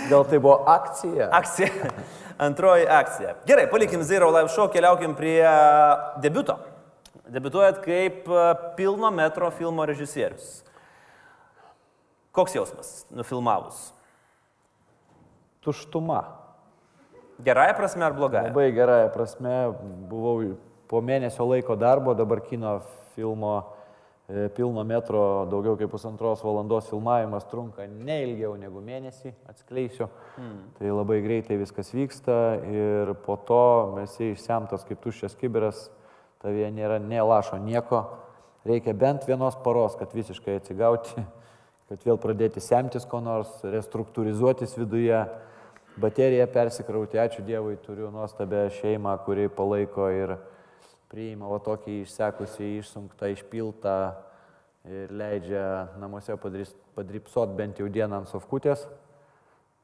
[0.10, 1.30] Gal tai buvo akcija?
[1.34, 1.94] Akcija.
[2.38, 3.36] Antroji akcija.
[3.48, 5.44] Gerai, palikim Zero Live Show, keliaukim prie
[6.22, 6.58] debiuto.
[7.32, 8.42] Debituojat kaip e,
[8.78, 10.60] pilno metro filmo režisierius.
[12.36, 13.94] Koks jausmas nufilmavus?
[15.64, 16.22] Tuštuma.
[17.40, 18.52] Gerąją prasme ar blogąją?
[18.52, 19.56] Labai gerąją prasme,
[20.12, 20.54] buvau
[20.88, 22.82] po mėnesio laiko darbo, dabar kino
[23.16, 23.75] filmo e,
[24.28, 30.08] pilno metro daugiau kaip pusantros valandos filmavimas trunka ne ilgiau negu mėnesį, atskleisiu.
[30.42, 30.56] Mm.
[30.80, 35.90] Tai labai greitai viskas vyksta ir po to mes išsemtas kaip tuščias kiberas,
[36.42, 38.02] tavie nėra nelašo nieko,
[38.66, 41.22] reikia bent vienos paros, kad visiškai atsigauti,
[41.92, 45.22] kad vėl pradėti semtis ko nors, restruktūrizuotis viduje
[46.02, 50.36] bateriją persikrauti, ačiū Dievui, turiu nuostabę šeimą, kuri palaiko ir
[51.16, 53.96] priima va tokį išsekusi, išsunktą, išpiltą
[54.92, 55.64] ir leidžia
[56.02, 58.84] namuose padripsot bent jau dieną ant sofkutės.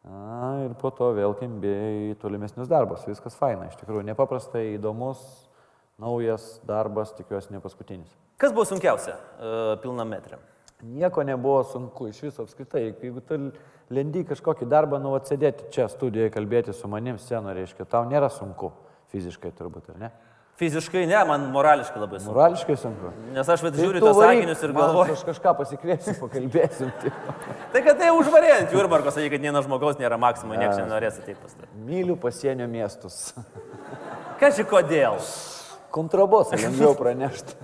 [0.04, 1.72] Na, ir po to vėl kimbi
[2.12, 3.06] į tolimesnius darbus.
[3.08, 5.22] Viskas faina, iš tikrųjų nepaprastai įdomus,
[6.02, 8.12] naujas darbas, tikiuosi ne paskutinis.
[8.42, 10.42] Kas buvo sunkiausia uh, pilna metrė?
[10.82, 12.90] Nieko nebuvo sunku iš viso apskritai.
[12.90, 13.38] Jeigu tu
[13.94, 18.74] lendi kažkokį darbą, nu atsėdėti čia studijoje, kalbėti su manim scenoje, reiškia, tau nėra sunku
[19.14, 20.12] fiziškai turbūt, ar ne?
[20.62, 22.36] Fiziškai ne, man morališkai labai sunku.
[22.36, 23.10] Morališkai sunku.
[23.34, 25.16] Nes aš vat Tai žiūriu tu tos sakinius ir galvoju.
[25.16, 26.92] Aš kažką pasikviesiu, pakalbėsim.
[27.02, 27.14] Tai.
[27.74, 31.58] Tai kad tai užvarėjant Jurbarko, sakai, kad vieno žmogaus nėra maksimum, niekas nenorės ateiti pas
[31.58, 31.72] tave.
[31.88, 33.34] Myliu pasienio miestus.
[34.38, 35.18] Ką ži kodėl?
[35.98, 37.58] Kontrabosą lengviau pranešti.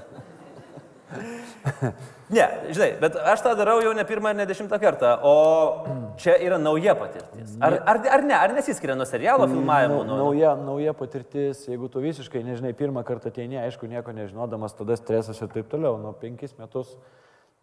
[2.28, 2.44] Ne,
[2.76, 6.58] žinai, bet aš tą darau jau ne pirmą ir ne dešimtą kartą, o čia yra
[6.60, 7.54] nauja patirtis.
[7.63, 10.02] Ar, ar, ar ne, ar nesiskiria nuo serialo filmavimo?
[10.04, 14.98] Nuo, Nauja, nauja patirtis, jeigu tu visiškai nežinai, pirmą kartą ateini, aišku, nieko nežinodamas, tada
[15.00, 15.96] stresas ir taip toliau.
[16.02, 16.98] Nu, penkis metus,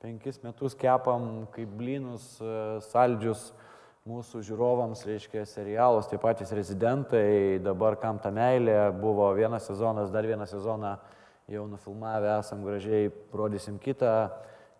[0.00, 3.50] penkis metus kepam kaip blynus, e, saldžius
[4.08, 10.24] mūsų žiūrovams, reiškia, serialos, tie patys rezidentai, dabar kam ta meilė, buvo vienas sezonas, dar
[10.24, 10.96] vieną sezoną
[11.52, 14.32] jau nufilmavę, esam gražiai, rodysim kitą.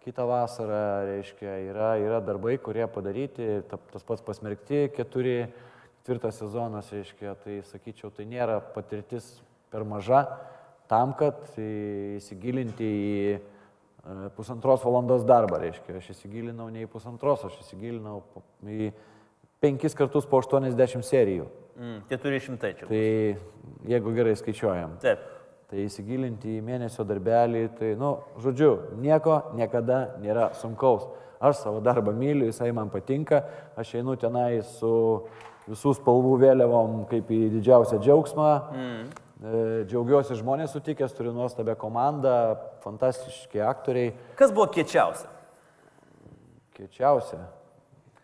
[0.05, 5.47] Kitą vasarą, reiškia, yra, yra darbai, kurie padaryti, ta- tas pats pasmerkti, keturi,
[6.03, 9.31] ketvirtas sezonas, reiškia, tai sakyčiau, tai nėra patirtis
[9.73, 10.21] per maža
[10.93, 13.41] tam, kad įsigilinti į e,
[14.37, 18.19] pusantros valandos darbą, reiškia, aš įsigilinau ne į pusantros, aš įsigilinau
[18.69, 18.91] į
[19.65, 21.49] penkis kartus po 80 serijų.
[21.81, 22.87] mm, 400 čia.
[22.93, 23.05] Tai
[23.89, 24.99] jeigu gerai skaičiuojam.
[25.01, 25.25] Taip.
[25.75, 28.69] Tai įsigilinti į mėnesio darbelį, tai, nu, žodžiu,
[29.03, 31.09] nieko niekada nėra sunkaus.
[31.43, 33.41] Aš savo darbą myliu, jisai man patinka,
[33.75, 34.93] aš einu tenai su
[35.67, 38.53] visų spalvų vėliavom kaip į didžiausią džiaugsmą.
[38.71, 39.03] Mm.
[39.91, 42.37] Džiaugiuosi žmonės sutikęs, turiu nuostabią komandą,
[42.87, 45.27] fantastiški aktoriai, Kas buvo kiečiausia?
[46.79, 47.43] kiečiausia.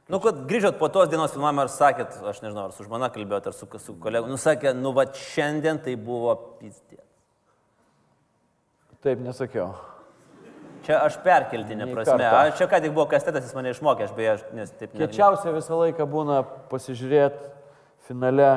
[0.07, 3.51] Nu, kad grįžot po tos dienos filmavimo ir sakėt, aš nežinau, ar su žmona kalbėjot,
[3.51, 7.03] ar su, su kolegu, nu sakė, nu va šiandien tai buvo pizdė.
[9.05, 9.71] Taip nesakiau.
[10.85, 12.17] Čia aš perkeltinė Nei prasme.
[12.17, 12.37] karto.
[12.41, 15.01] Aš čia ką tik buvo kastetas, jis mane išmokė, aš beje, aš, nes taip ne.
[15.03, 16.41] Kiečiausia visą laiką būna
[16.73, 17.51] pasižiūrėti
[18.09, 18.51] finale,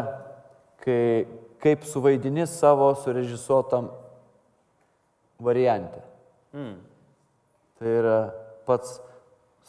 [0.84, 1.28] kai,
[1.64, 3.92] kaip suvaidini savo surežisuotam
[5.44, 6.04] variante.
[6.56, 6.78] Mm.
[7.80, 8.18] Tai yra
[8.68, 9.00] pats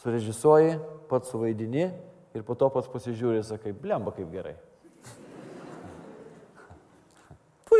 [0.03, 0.77] surežisuoji,
[1.11, 1.89] pats suvaidini
[2.35, 4.55] ir po to pats pasižiūri sakai, blemba kaip gerai.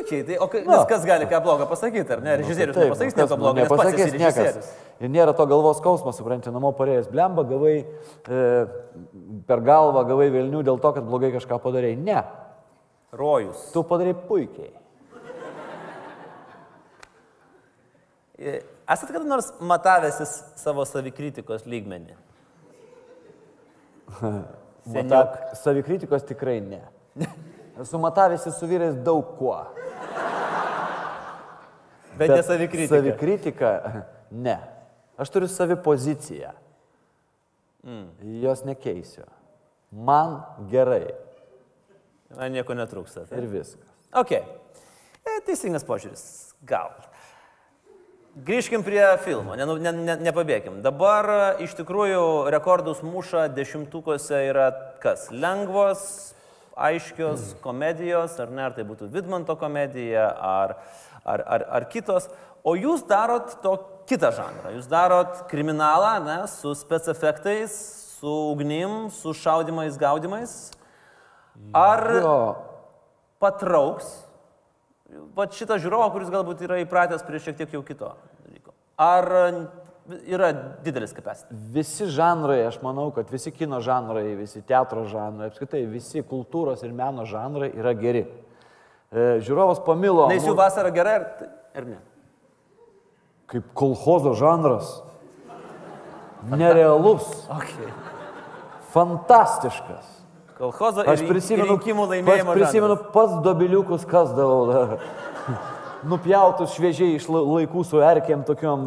[0.05, 0.77] Puikiai, tai o kai, Na.
[0.77, 2.35] nes kas gali ką blogo pasakyti, ar ne?
[2.37, 4.67] Režisierius Taip, nepasakys nu, kas- nieko blogo, nes pats nepasakys esi režisierius.
[5.01, 8.41] Ir nėra to galvos skausmo, supranti, namo parėjęs, blemba, gavai e,
[9.49, 11.97] per galvą, gavai Vilnių dėl to, kad blogai kažką padarėjai.
[11.97, 12.19] Ne,
[13.17, 13.71] Rojus.
[13.73, 14.71] tu padarai puikiai.
[18.37, 22.13] E, Esate kada nors matavęsis savo savikritikos lygmenį?
[24.85, 25.01] Seniau.
[25.01, 26.83] Mata, savikritikos tikrai ne.
[27.81, 29.57] Esu matavęsi su vyrais daug kuo.
[32.15, 32.95] Bet, bet ne savikritika.
[32.95, 33.71] Savikritika,
[34.31, 34.59] ne.
[35.17, 36.51] Aš turiu savi poziciją.
[37.83, 38.07] Mm.
[38.41, 39.23] Jos nekeisiu.
[39.91, 40.39] Man
[40.71, 41.13] gerai.
[42.35, 43.27] Na, nieko netrūksta.
[43.29, 43.39] Tai.
[43.39, 43.91] Ir viskas.
[44.15, 44.31] Ok.
[44.35, 46.23] E, teisingas požiūris.
[46.67, 46.91] Gal.
[48.35, 50.81] Grįžkim prie filmo, nenu- ne, ne, nepabėgim.
[50.83, 54.71] Dabar e, iš tikrųjų rekordus muša dešimtukose yra
[55.03, 55.29] kas?
[55.31, 56.34] Lengvos,
[56.75, 60.75] aiškios komedijos, ar ne, ar tai būtų Vidmanto komedija, ar,
[61.23, 62.27] ar, ar, ar kitos.
[62.65, 63.75] O jūs darot to
[64.09, 64.73] kitą žanrą.
[64.75, 67.75] Jūs darot kriminalą, ne, su specefektais,
[68.19, 70.55] su ugnim, su šaudimais, gaudimais.
[71.75, 72.37] Ar Jo,
[73.39, 74.09] patrauks
[75.35, 78.11] va šitą žiūrovą, kuris galbūt yra įpratęs prie šiek tiek jau kito
[78.43, 78.73] dalyko.
[78.99, 79.29] Ar
[80.27, 80.51] yra
[80.85, 81.57] didelis kapasitas?
[81.73, 86.93] visi žanrai, aš manau, kad visi kino žanrai, visi teatro žanrai, apskritai visi kultūros ir
[86.93, 88.25] meno žanrai yra geri.
[89.11, 90.27] E, Žiūrovas pamilo.
[90.29, 91.25] Nes jų vasara gera ar,
[91.75, 91.97] ar ne?
[93.47, 95.01] Kaip kolhozo žanras.
[96.49, 97.25] Nerealus.
[97.49, 97.89] Okay.
[98.93, 100.11] Fantastiškas.
[100.57, 102.53] Kolhozo Aš prisimenu, rinkimų pats, laimėjimo.
[102.55, 103.11] prisimenu žanras.
[103.13, 104.61] pats dobiliukus kasdavau.
[104.71, 104.97] dar.
[106.05, 108.85] Nupjautus šviežiai iš la- laikų su erkėm tokiom.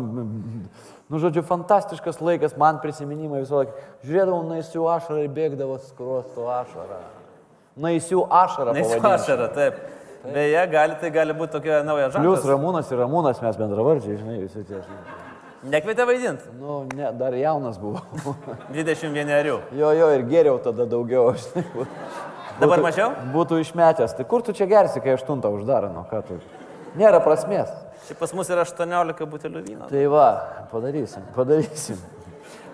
[1.09, 3.73] Nu, žodžiu, fantastiškas laikas, man prisiminimai visą laiką.
[4.05, 6.99] Žiūrėdavau naisių ašarą ir bėgdavo skruostų ašarą.
[7.81, 8.75] Naisių ašarą.
[8.77, 9.15] Nes pavadinčiau.
[9.15, 9.79] ašara, taip.
[10.35, 12.57] Beje, gali, tai gali būti tokia nauja Plius žanra.
[12.57, 14.83] Ramūnas ir Ramūnas mes bendravardžiai, žinai, visi tie.
[14.83, 15.17] žinai.
[15.73, 16.53] Nekvietė vaidinti.
[16.61, 18.03] Nu, ne, dar jaunas buvau.
[18.77, 19.57] 21 arių.
[19.79, 21.33] jo, jo, ir geriau tada daugiau.
[21.39, 21.89] Žinai, būtų-
[22.59, 23.13] Dabar mažiau?
[23.33, 24.17] Būtų išmetęs.
[24.19, 26.41] Tai kur tu čia gersi, kai aštuntą uždaro, nu ką tu?
[26.99, 27.71] Nėra prasmės.
[28.09, 29.89] Tai pas mus yra 18 butelių vyno.
[29.91, 30.29] Tai va,
[30.73, 31.99] padarysim, padarysim.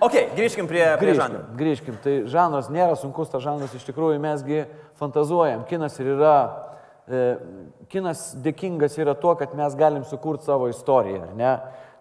[0.05, 1.41] Ok, grįžkim prie, prie žanro.
[1.59, 1.99] Grįžkim, grįžkim.
[2.05, 4.65] Tai žanras nėra sunkus, tas žanras iš tikrųjų mesgi
[5.01, 5.65] fantazuojam.
[5.71, 6.35] Kinas ir yra,
[7.07, 7.23] e,
[7.91, 11.53] kinas dėkingas yra tuo, kad mes galim sukurti savo istoriją, ar ne?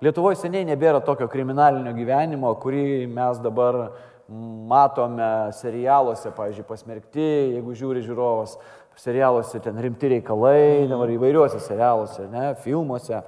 [0.04, 3.86] Lietuvoje seniai nebėra tokio kriminalinio gyvenimo, kurį mes dabar
[4.28, 8.58] matome serialuose, pavyzdžiui, pasmerkti, jeigu žiūri žiūrovas,
[9.00, 13.22] serialuose ten rimti reikalai, dabar įvairiuose serialuose, ne, filmuose.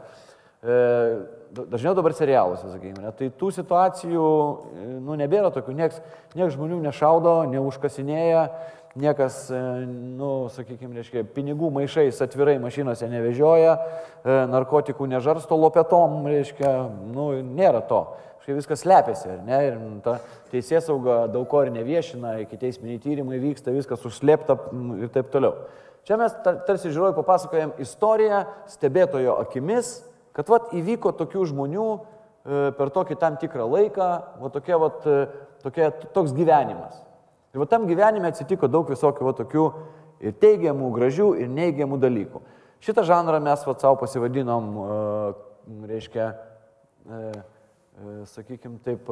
[0.65, 0.77] E,
[1.55, 3.11] da- Dažniau dabar serialuose, sakykime, ne?
[3.15, 4.25] tai tų situacijų,
[4.75, 6.01] e, nu, nebėra tokių, nieks,
[6.35, 8.49] nieks žmonių nešaudo, neužkasinėja,
[8.95, 9.59] niekas, e,
[10.15, 16.71] nu, sakykime, reiškia, pinigų maišais atvirai mašinose nevežioja, e, narkotikų nežarsto lopetom, reiškia,
[17.11, 18.05] nu, nėra to.
[18.45, 19.59] Štai viskas slepiasi, ar ne?
[19.67, 20.19] Ir ta
[20.51, 24.57] teisės sauga daug ko ir neviešina, iki teisminiai tyrimai vyksta, viskas užslėpta
[25.01, 25.65] ir taip toliau.
[26.05, 30.05] Čia mes tar- tarsi žiūrovai papasakojam istoriją stebėtojo akimis,
[30.37, 34.11] kad vat įvyko tokių žmonių e, per tokį tam tikrą laiką,
[34.43, 35.09] va tokia, vat,
[35.65, 37.01] tokia, toks gyvenimas.
[37.55, 39.61] Ir va tam gyvenime atsitiko daug visokių va tokių
[40.27, 42.41] ir teigiamų, gražių, ir neigiamų dalykų.
[42.83, 44.97] Šitą žanrą mes va savo pasivadinom, e,
[45.87, 46.25] reiškia,
[47.07, 49.07] e, e, sakykime taip,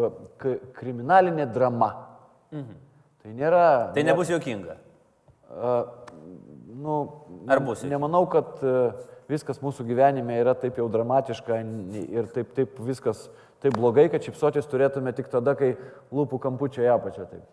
[0.76, 1.90] kriminalinė drama.
[3.24, 3.64] Tai nėra...
[3.96, 4.76] Tai nebus juokinga.
[6.84, 7.00] Nu,
[7.48, 7.88] Ar bus?
[7.88, 8.60] Nemanau, kad
[9.32, 11.64] viskas mūsų gyvenime yra taip jau dramatiška
[12.12, 13.30] ir taip, taip viskas
[13.64, 15.78] taip blogai, kad šipsotis turėtume tik tada, kai
[16.12, 17.48] lūpų kampučiai apačia taip.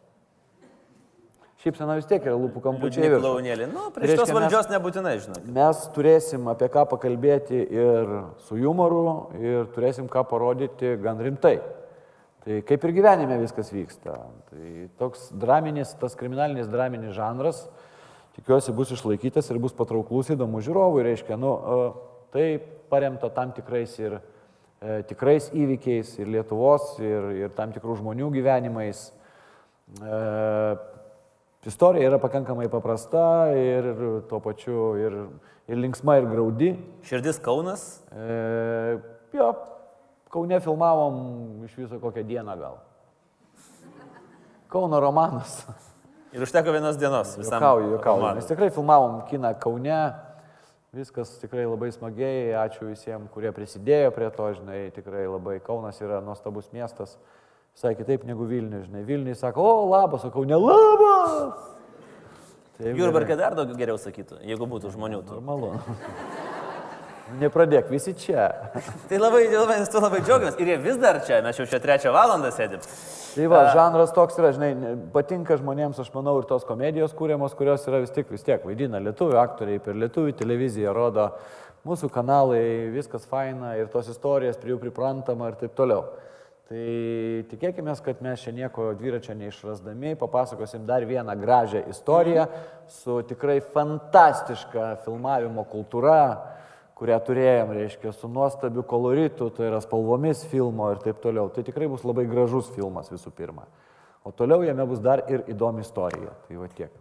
[1.60, 3.02] Šypsena vis tiek yra lūpų kampučiai.
[3.02, 3.24] Liūdni į viršų.
[3.26, 3.64] klaunėlį.
[3.68, 5.42] Nu, prie Reiškia, šitos mes- valdžios nebūtinai, žinok.
[5.52, 8.14] Mes turėsim apie ką pakalbėti ir
[8.46, 9.02] su humoru,
[9.36, 11.58] ir turėsim ką parodyti gan rimtai.
[12.40, 14.14] Tai kaip ir gyvenime viskas vyksta.
[14.48, 17.68] Tai toks draminis, tas kriminalinis draminis žanras,
[18.38, 21.04] tikiuosi, bus išlaikytas ir bus patrauklus įdomu žiūrovui.
[21.04, 21.92] Reiškia, nu, e,
[22.32, 22.46] tai
[22.88, 24.16] paremta tam tikrais ir
[24.80, 29.10] e, tikrais įvykiais, ir Lietuvos, ir, ir tam tikrų žmonių gyvenimais.
[30.00, 30.76] E,
[31.66, 33.90] Istorija yra pakankamai paprasta ir
[34.30, 35.16] tuo pačiu ir,
[35.68, 36.70] ir linksma, ir graudi.
[37.04, 37.82] Širdis Kaunas.
[38.16, 38.96] E,
[39.36, 39.50] jo,
[40.32, 42.78] Kaune filmavom iš viso kokią dieną gal.
[44.72, 45.58] Kauno romanas.
[46.32, 47.58] Ir užteko vienos dienos visam.
[47.58, 48.16] Jokauju, jokauju.
[48.16, 48.40] romanui.
[48.40, 50.00] Mes tikrai filmavom kiną Kaune.
[50.96, 52.54] Viskas tikrai labai smagiai.
[52.56, 57.18] Ačiū visiems, kurie prisidėjo prie to, žinai, tikrai labai Kaunas yra nuostabus miestas.
[57.80, 59.00] Visai kitaip negu Vilnius, žinai.
[59.08, 61.62] Vilnius sako, o labas, o Kaune labas.
[62.76, 65.22] Taip, Jurbarkė dar daugiau geriau sakytų, jeigu būtų žmonių.
[65.30, 65.70] Normalu.
[67.40, 68.50] Nepradėk, visi čia.
[69.08, 70.60] Tai labai, labai, labai džiaugiamės.
[70.60, 72.84] Ir jie vis dar čia, mes jau čia trečią valandą sėdim.
[73.32, 77.56] Tai va, žanras toks yra, žinai, ne- patinka žmonėms, aš manau, ir tos komedijos kūriamos,
[77.56, 81.30] kurios yra vis tik, vis tiek vaidina lietuvių aktoriai, per lietuvių televiziją rodo
[81.88, 86.10] mūsų kanalai, viskas faina ir tos istorijos prie jų priprantama ir taip toliau.
[86.70, 92.44] Tai tikėkime, kad mes čia nieko dviračio neišrasdami, papasakosim dar vieną gražią istoriją
[92.86, 96.20] su tikrai fantastiška filmavimo kultūra,
[96.94, 101.50] kurią turėjom, reiškia, su nuostabiu koloritu, tai yra spalvomis filmo ir taip toliau.
[101.50, 103.66] Tai tikrai bus labai gražus filmas visų pirma.
[104.22, 106.36] O toliau jame bus dar ir įdomi istorija.
[106.46, 106.94] Tai va tiek.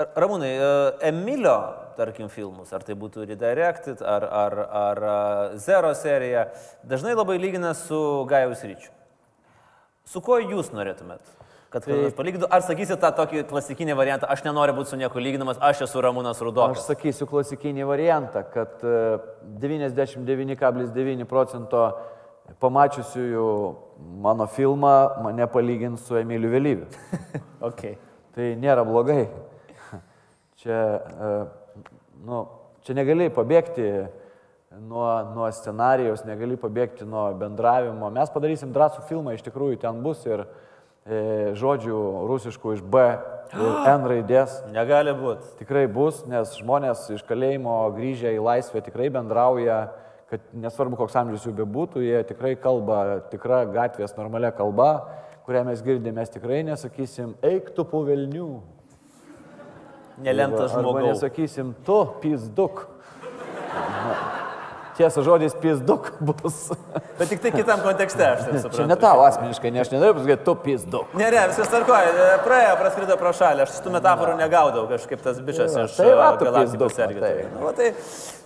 [0.00, 1.56] Ramūnai, e, Emilio,
[1.98, 6.46] tarkim, filmus, ar tai būtų Redirected, ar, ar, ar e, Zero serija,
[6.88, 7.98] dažnai labai lygina su
[8.30, 8.90] Gajaus ryčiu.
[10.08, 11.20] Su kuo jūs norėtumėt?
[11.72, 11.98] Kad tai...
[12.16, 16.02] palygintų, ar sakysit tą tokį klasikinį variantą, aš nenoriu būti su nieko lyginamas, aš esu
[16.04, 16.88] Ramūnas Aš Rudokas.
[16.88, 19.20] sakysiu klasikinį variantą, kad e,
[19.62, 21.86] 99,9 procento
[22.60, 23.46] pamačiusiųjų
[24.24, 26.90] mano filmą mane palygins su Emiliu Vėlyviu.
[27.62, 27.94] Okay.
[28.34, 29.28] Tai nėra blogai.
[30.62, 31.30] Čia, e,
[32.22, 32.44] nu,
[32.86, 33.86] čia negali pabėgti
[34.78, 38.10] nuo, nuo scenarijos, negali pabėgti nuo bendravimo.
[38.14, 41.98] Mes padarysim drąsų filmą, iš tikrųjų ten bus ir e, žodžių
[42.30, 43.02] rusiškų iš B
[43.56, 44.60] ir N raidės.
[44.70, 45.50] Negali būti.
[45.58, 49.80] Tikrai bus, nes žmonės iš kalėjimo grįžę į laisvę tikrai bendrauja,
[50.30, 54.92] kad nesvarbu, koks amžius jų bebūtų, jie tikrai kalba tikra gatvės normalia kalba,
[55.42, 58.52] kurią mes girdime, mes tikrai nesakysim, eik tu puvelnių.
[60.18, 61.08] Nelemtas žmogus.
[61.22, 62.86] nesakysim, tu pizduk.
[64.92, 66.68] Tiesa, žodis pizduk bus.
[67.16, 68.76] Bet tik tai kitam kontekste, aš taip suprantu.
[68.76, 71.14] Čia ne tavo asmeniškai, ne aš nenoriu pasakyti, tu pizduk.
[71.16, 72.26] Ne, ne, viskas tvarkoja.
[72.44, 73.64] Praėjo, praskrido pro šalį.
[73.64, 77.22] Aš tų metaforų negaudau, kažkaip tas bičias Tai iš tai galaktikos pizdukas, irgi.
[77.24, 77.30] tai.
[77.32, 77.46] turi.
[77.54, 77.88] Nu, va, tai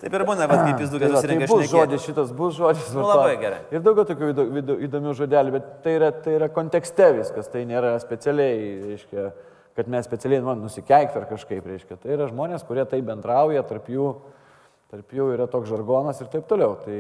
[0.05, 2.55] taip ir būna, bet kaip jis Tai, dukas va, tai susirinka bus žodis, šitas bus
[2.62, 2.87] žodis.
[2.94, 3.61] Nu, labai gerai.
[3.74, 7.66] Ir daugiau tokių įdo- įdo- įdomių žodelių, bet tai yra, tai yra kontekste viskas, tai
[7.66, 9.33] nėra specialiai, reiškia,
[9.76, 11.98] kad mes specialiai man nusikeikti ar kažkaip, reiškia.
[12.01, 14.09] Tai yra žmonės, kurie tai bendrauja, tarp jų,
[14.92, 16.78] tarp jų yra toks žargonas ir taip toliau.
[16.84, 16.98] Tai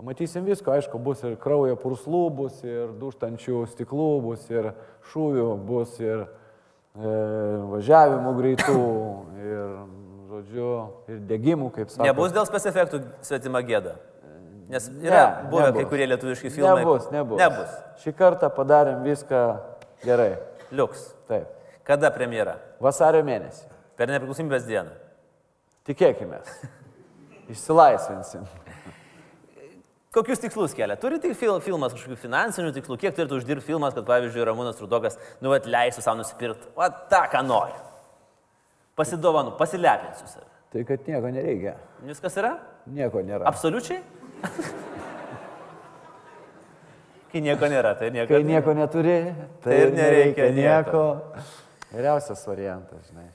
[0.00, 4.72] pamatysim visko, aišku, bus ir kraujo purslų, bus ir duštančių stiklų, bus ir
[5.12, 7.14] šūvių, bus ir e,
[7.76, 8.78] važiavimų greitų,
[9.52, 9.76] ir,
[10.30, 10.70] žodžiu,
[11.14, 12.10] ir degimų, kaip sakoma.
[12.10, 13.98] Nebus dėl specefektų svetima gėda.
[14.70, 15.78] Nes yra Ne, buvę nebus.
[15.80, 16.82] kai kurie lietuviški filmai.
[16.84, 17.40] Nebus, nebus.
[17.42, 17.78] Nebus.
[18.04, 19.40] Šį kartą padarėm viską
[20.06, 20.36] gerai.
[20.70, 21.08] Liuks.
[21.26, 21.48] Taip.
[21.90, 22.54] Kada premjera?
[22.78, 23.64] Vasario mėnesį.
[23.98, 24.92] Per nepriklausomybės dieną.
[25.88, 26.38] Tikėkime.
[27.50, 28.44] Išsilaisvinsim.
[30.14, 30.94] Kokius tikslus kelia?
[30.98, 32.96] Turi tik fil filmas kažkokių finansinių tikslų?
[32.98, 36.70] Kiek turėtų uždirbti filmas, kad pavyzdžiui Ramūnas Rudokas, nu, atleistų savo nusipirkti?
[36.78, 37.74] O tą, ką nori.
[38.98, 40.46] Pasidovanu, pasilepinsiu save.
[40.70, 41.74] Tai kad nieko nereikia.
[42.06, 42.52] Viskas yra?
[42.90, 43.46] Nieko nėra.
[43.50, 44.02] Absoliučiai?
[47.30, 48.30] Kai nieko nėra, tai nieko.
[48.30, 49.16] Kai nieko neturi,
[49.62, 51.04] tai, Tai ir nereikia nieko.
[51.92, 53.28] Geriausias variantas, žinai.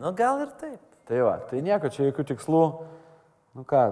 [0.00, 0.80] Nu, gal ir taip.
[1.08, 2.60] Tai va, tai nieko, čia jokių tikslų.
[3.54, 3.82] Nu ką,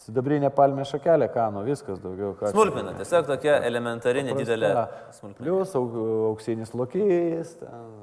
[0.00, 2.32] sidabrinė palmė šakelė, ką, nu viskas daugiau.
[2.38, 4.70] Ką, čia- Smulkmena, tiesiog tokia elementari, nedidelė
[5.18, 5.36] smulkmena.
[5.42, 5.84] Plius au,
[6.30, 7.56] auksinis lokys.
[7.60, 7.98] Ten,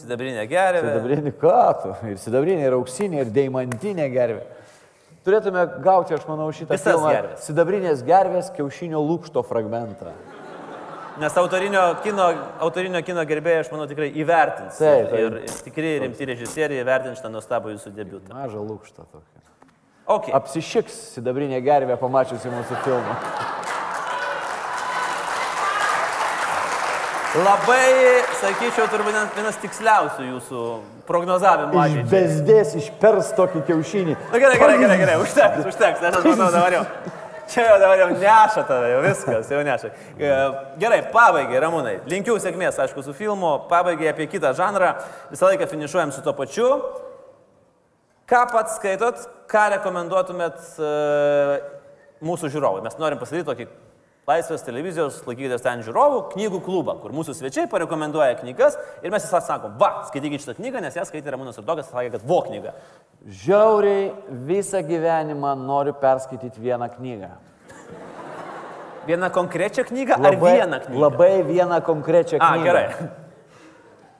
[0.00, 0.80] Sidabrinė gervė.
[0.88, 1.90] sidabrinį ką tu.
[2.08, 4.44] Ir sidabrinė, ir auksinė, ir deimantinė gervė.
[5.26, 7.10] Turėtume gauti, aš manau, šitą Visas filmą.
[7.12, 7.40] gerves.
[7.48, 10.12] Sidabrinės gervės kiaušinio lūkšto fragmentą.
[11.16, 12.26] Nes autorinio kino,
[12.60, 14.76] autorinio kino gerbėjai, aš manau, tikrai įvertins.
[14.76, 15.16] Taip, taip.
[15.22, 18.36] Ir, ir tikrai rimti režisieriai įvertins šitą nuostabų jūsų debiutą.
[18.36, 19.44] Mažą lūkštą tokį.
[20.06, 20.30] Okay.
[20.36, 23.16] Apsišiks sidabrinė gervė pamačiusi mūsų filmą.
[27.36, 30.60] Labai, sakyčiau, turbūt vienas tiksliausių jūsų
[31.08, 34.14] prognozavimų Iš bezdės išpers tokį kiaušinį.
[34.30, 36.84] Na gerai, gerai, gerai, gerai, užteks, užteks, nes aš manau dabar jau.
[37.46, 39.90] Čia jau dabar jau neša tave, jau viskas, jau neša.
[40.18, 40.30] E,
[40.82, 41.96] Gerai, pabaigai, Ramūnai.
[42.10, 43.52] Linkiu sėkmės, aišku, su filmu.
[43.70, 44.96] Pabaigai apie kitą žanrą.
[45.30, 46.68] Visą laiką finišuojam su to pačiu.
[48.26, 50.92] Ką pats skaitot, ką rekomenduotumėt e,
[52.26, 52.82] mūsų žiūrovui?
[52.82, 53.68] Mes norim pasidaryti tokį
[54.26, 59.38] Laisvės televizijos, laikykitės ten žiūrovų, knygų klubą, kur mūsų svečiai parekomenduoja knygas ir mes visą
[59.46, 62.72] sakom, va, skaitykite šitą knygą, nes ją skaitė Ramūnas Ardokas, sakė, kad vo knyga.
[63.44, 64.08] Žiauriai
[64.48, 67.30] visą gyvenimą noriu perskaityti vieną knygą.
[69.06, 70.98] Vieną konkrečią knygą ar vieną knygą?
[71.04, 72.64] Labai vieną konkrečią A, knygą.
[72.66, 73.08] gerai.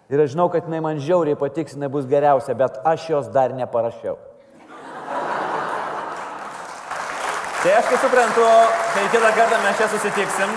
[0.07, 3.50] Ir aš žinau, kad jinai man žiauriai patiks, jinai bus geriausia, bet aš jos dar
[3.59, 4.14] neparašiau.
[7.66, 8.42] Tai aš kaip suprantu,
[8.94, 10.50] kai kitą kartą mes čia susitiksim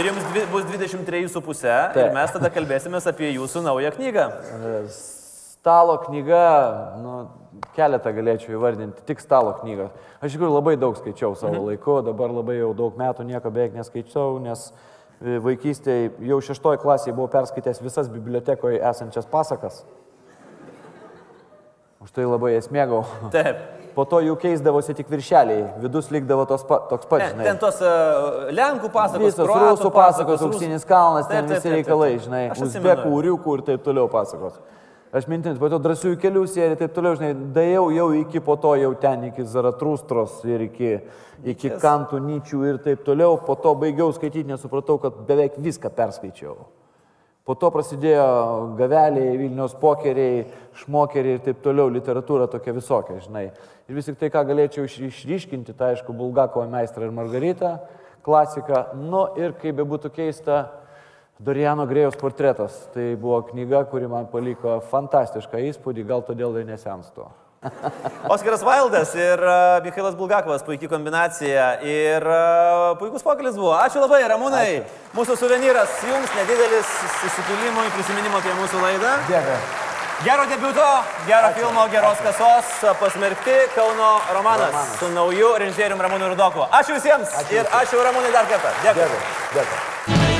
[0.00, 2.14] ir jums dvi, bus 23,5 ir Taip.
[2.14, 4.24] mes tada kalbėsime apie jūsų naują knygą.
[4.96, 6.46] Stalo knyga,
[7.02, 7.18] nu,
[7.76, 9.90] keletą galėčiau įvardinti, tik stalo knygą.
[10.22, 11.68] Aš iš tikrųjų labai daug skaičiau savo mhm.
[11.68, 14.64] laiku, dabar labai jau daug metų nieko beveik neskaičiau, nes
[15.20, 19.82] e, vaikystėje jau šeštoje klasėje buvau perskaitęs visas bibliotekoje esančias pasakas.
[22.00, 23.04] Už tai labai jas mėgau.
[23.36, 23.81] Taip.
[23.94, 27.44] Po to jų keisdavosi tik viršeliai, vidus likdavo tos pa, toks pats, žinai.
[27.44, 31.68] ten tos uh, Lenkų pasakos, Visos rusų pasakos, rusų- auksinis kalnas, ten taip, visi taip,
[31.68, 34.56] taip, reikalai, žinai, uzbekų, uriukų ir taip toliau pasakos.
[35.12, 38.56] Aš mintinti, po to drąsiųjų kelių serija ir taip toliau, žinai, daėjau jau iki po
[38.56, 40.92] to jau ten, iki Zaratrustros ir iki,
[41.52, 46.56] iki Kantų, Nyčių ir taip toliau, po to baigiau skaityti, nesupratau, kad beveik viską perskaičiau.
[47.42, 48.24] Po to prasidėjo
[48.78, 50.44] gaveliai, Vilnius pokeriai,
[50.78, 53.48] šmokeriai ir taip toliau, literatūra tokia visokia, žinai.
[53.90, 57.80] Ir vis tik tai, ką galėčiau iš- išryškinti, tai aišku, Bulgakovo meistrą ir Margarita,
[58.22, 58.94] klasika.
[58.94, 60.68] Nu ir kaip bebūtų keista,
[61.42, 62.76] Doriano Grėjaus portretas.
[62.94, 67.26] Tai buvo knyga, kuri man paliko fantastišką įspūdį, gal todėl ir nesenstu.
[68.28, 73.76] Oskaras Vaildas ir uh, Mikhailas Bulgakovas, puikiai kombinacija ir uh, puikus pokalbis buvo.
[73.78, 74.66] Ačiū labai, Ramūnai.
[74.80, 74.98] Ačiū.
[75.14, 76.90] Mūsų suvenyras jums nedidelis
[77.28, 79.14] įsikilimui, prisiminimo apie mūsų laidą.
[79.30, 79.60] Dėkui.
[80.22, 80.88] Gero debiuto,
[81.26, 81.60] gero Ačiū.
[81.60, 84.98] filmo, geros kasos, pasmerkti Kauno romanas, romanas.
[84.98, 86.66] su nauju režisieriumi Ramūnu Rudoku.
[86.70, 87.58] Ačiū visiems ačiū.
[87.60, 88.74] ir ačiū Ramūnai dar kartą.
[88.86, 89.08] Dėkui.
[89.56, 89.66] Dėkui.
[90.10, 90.31] Dėkui.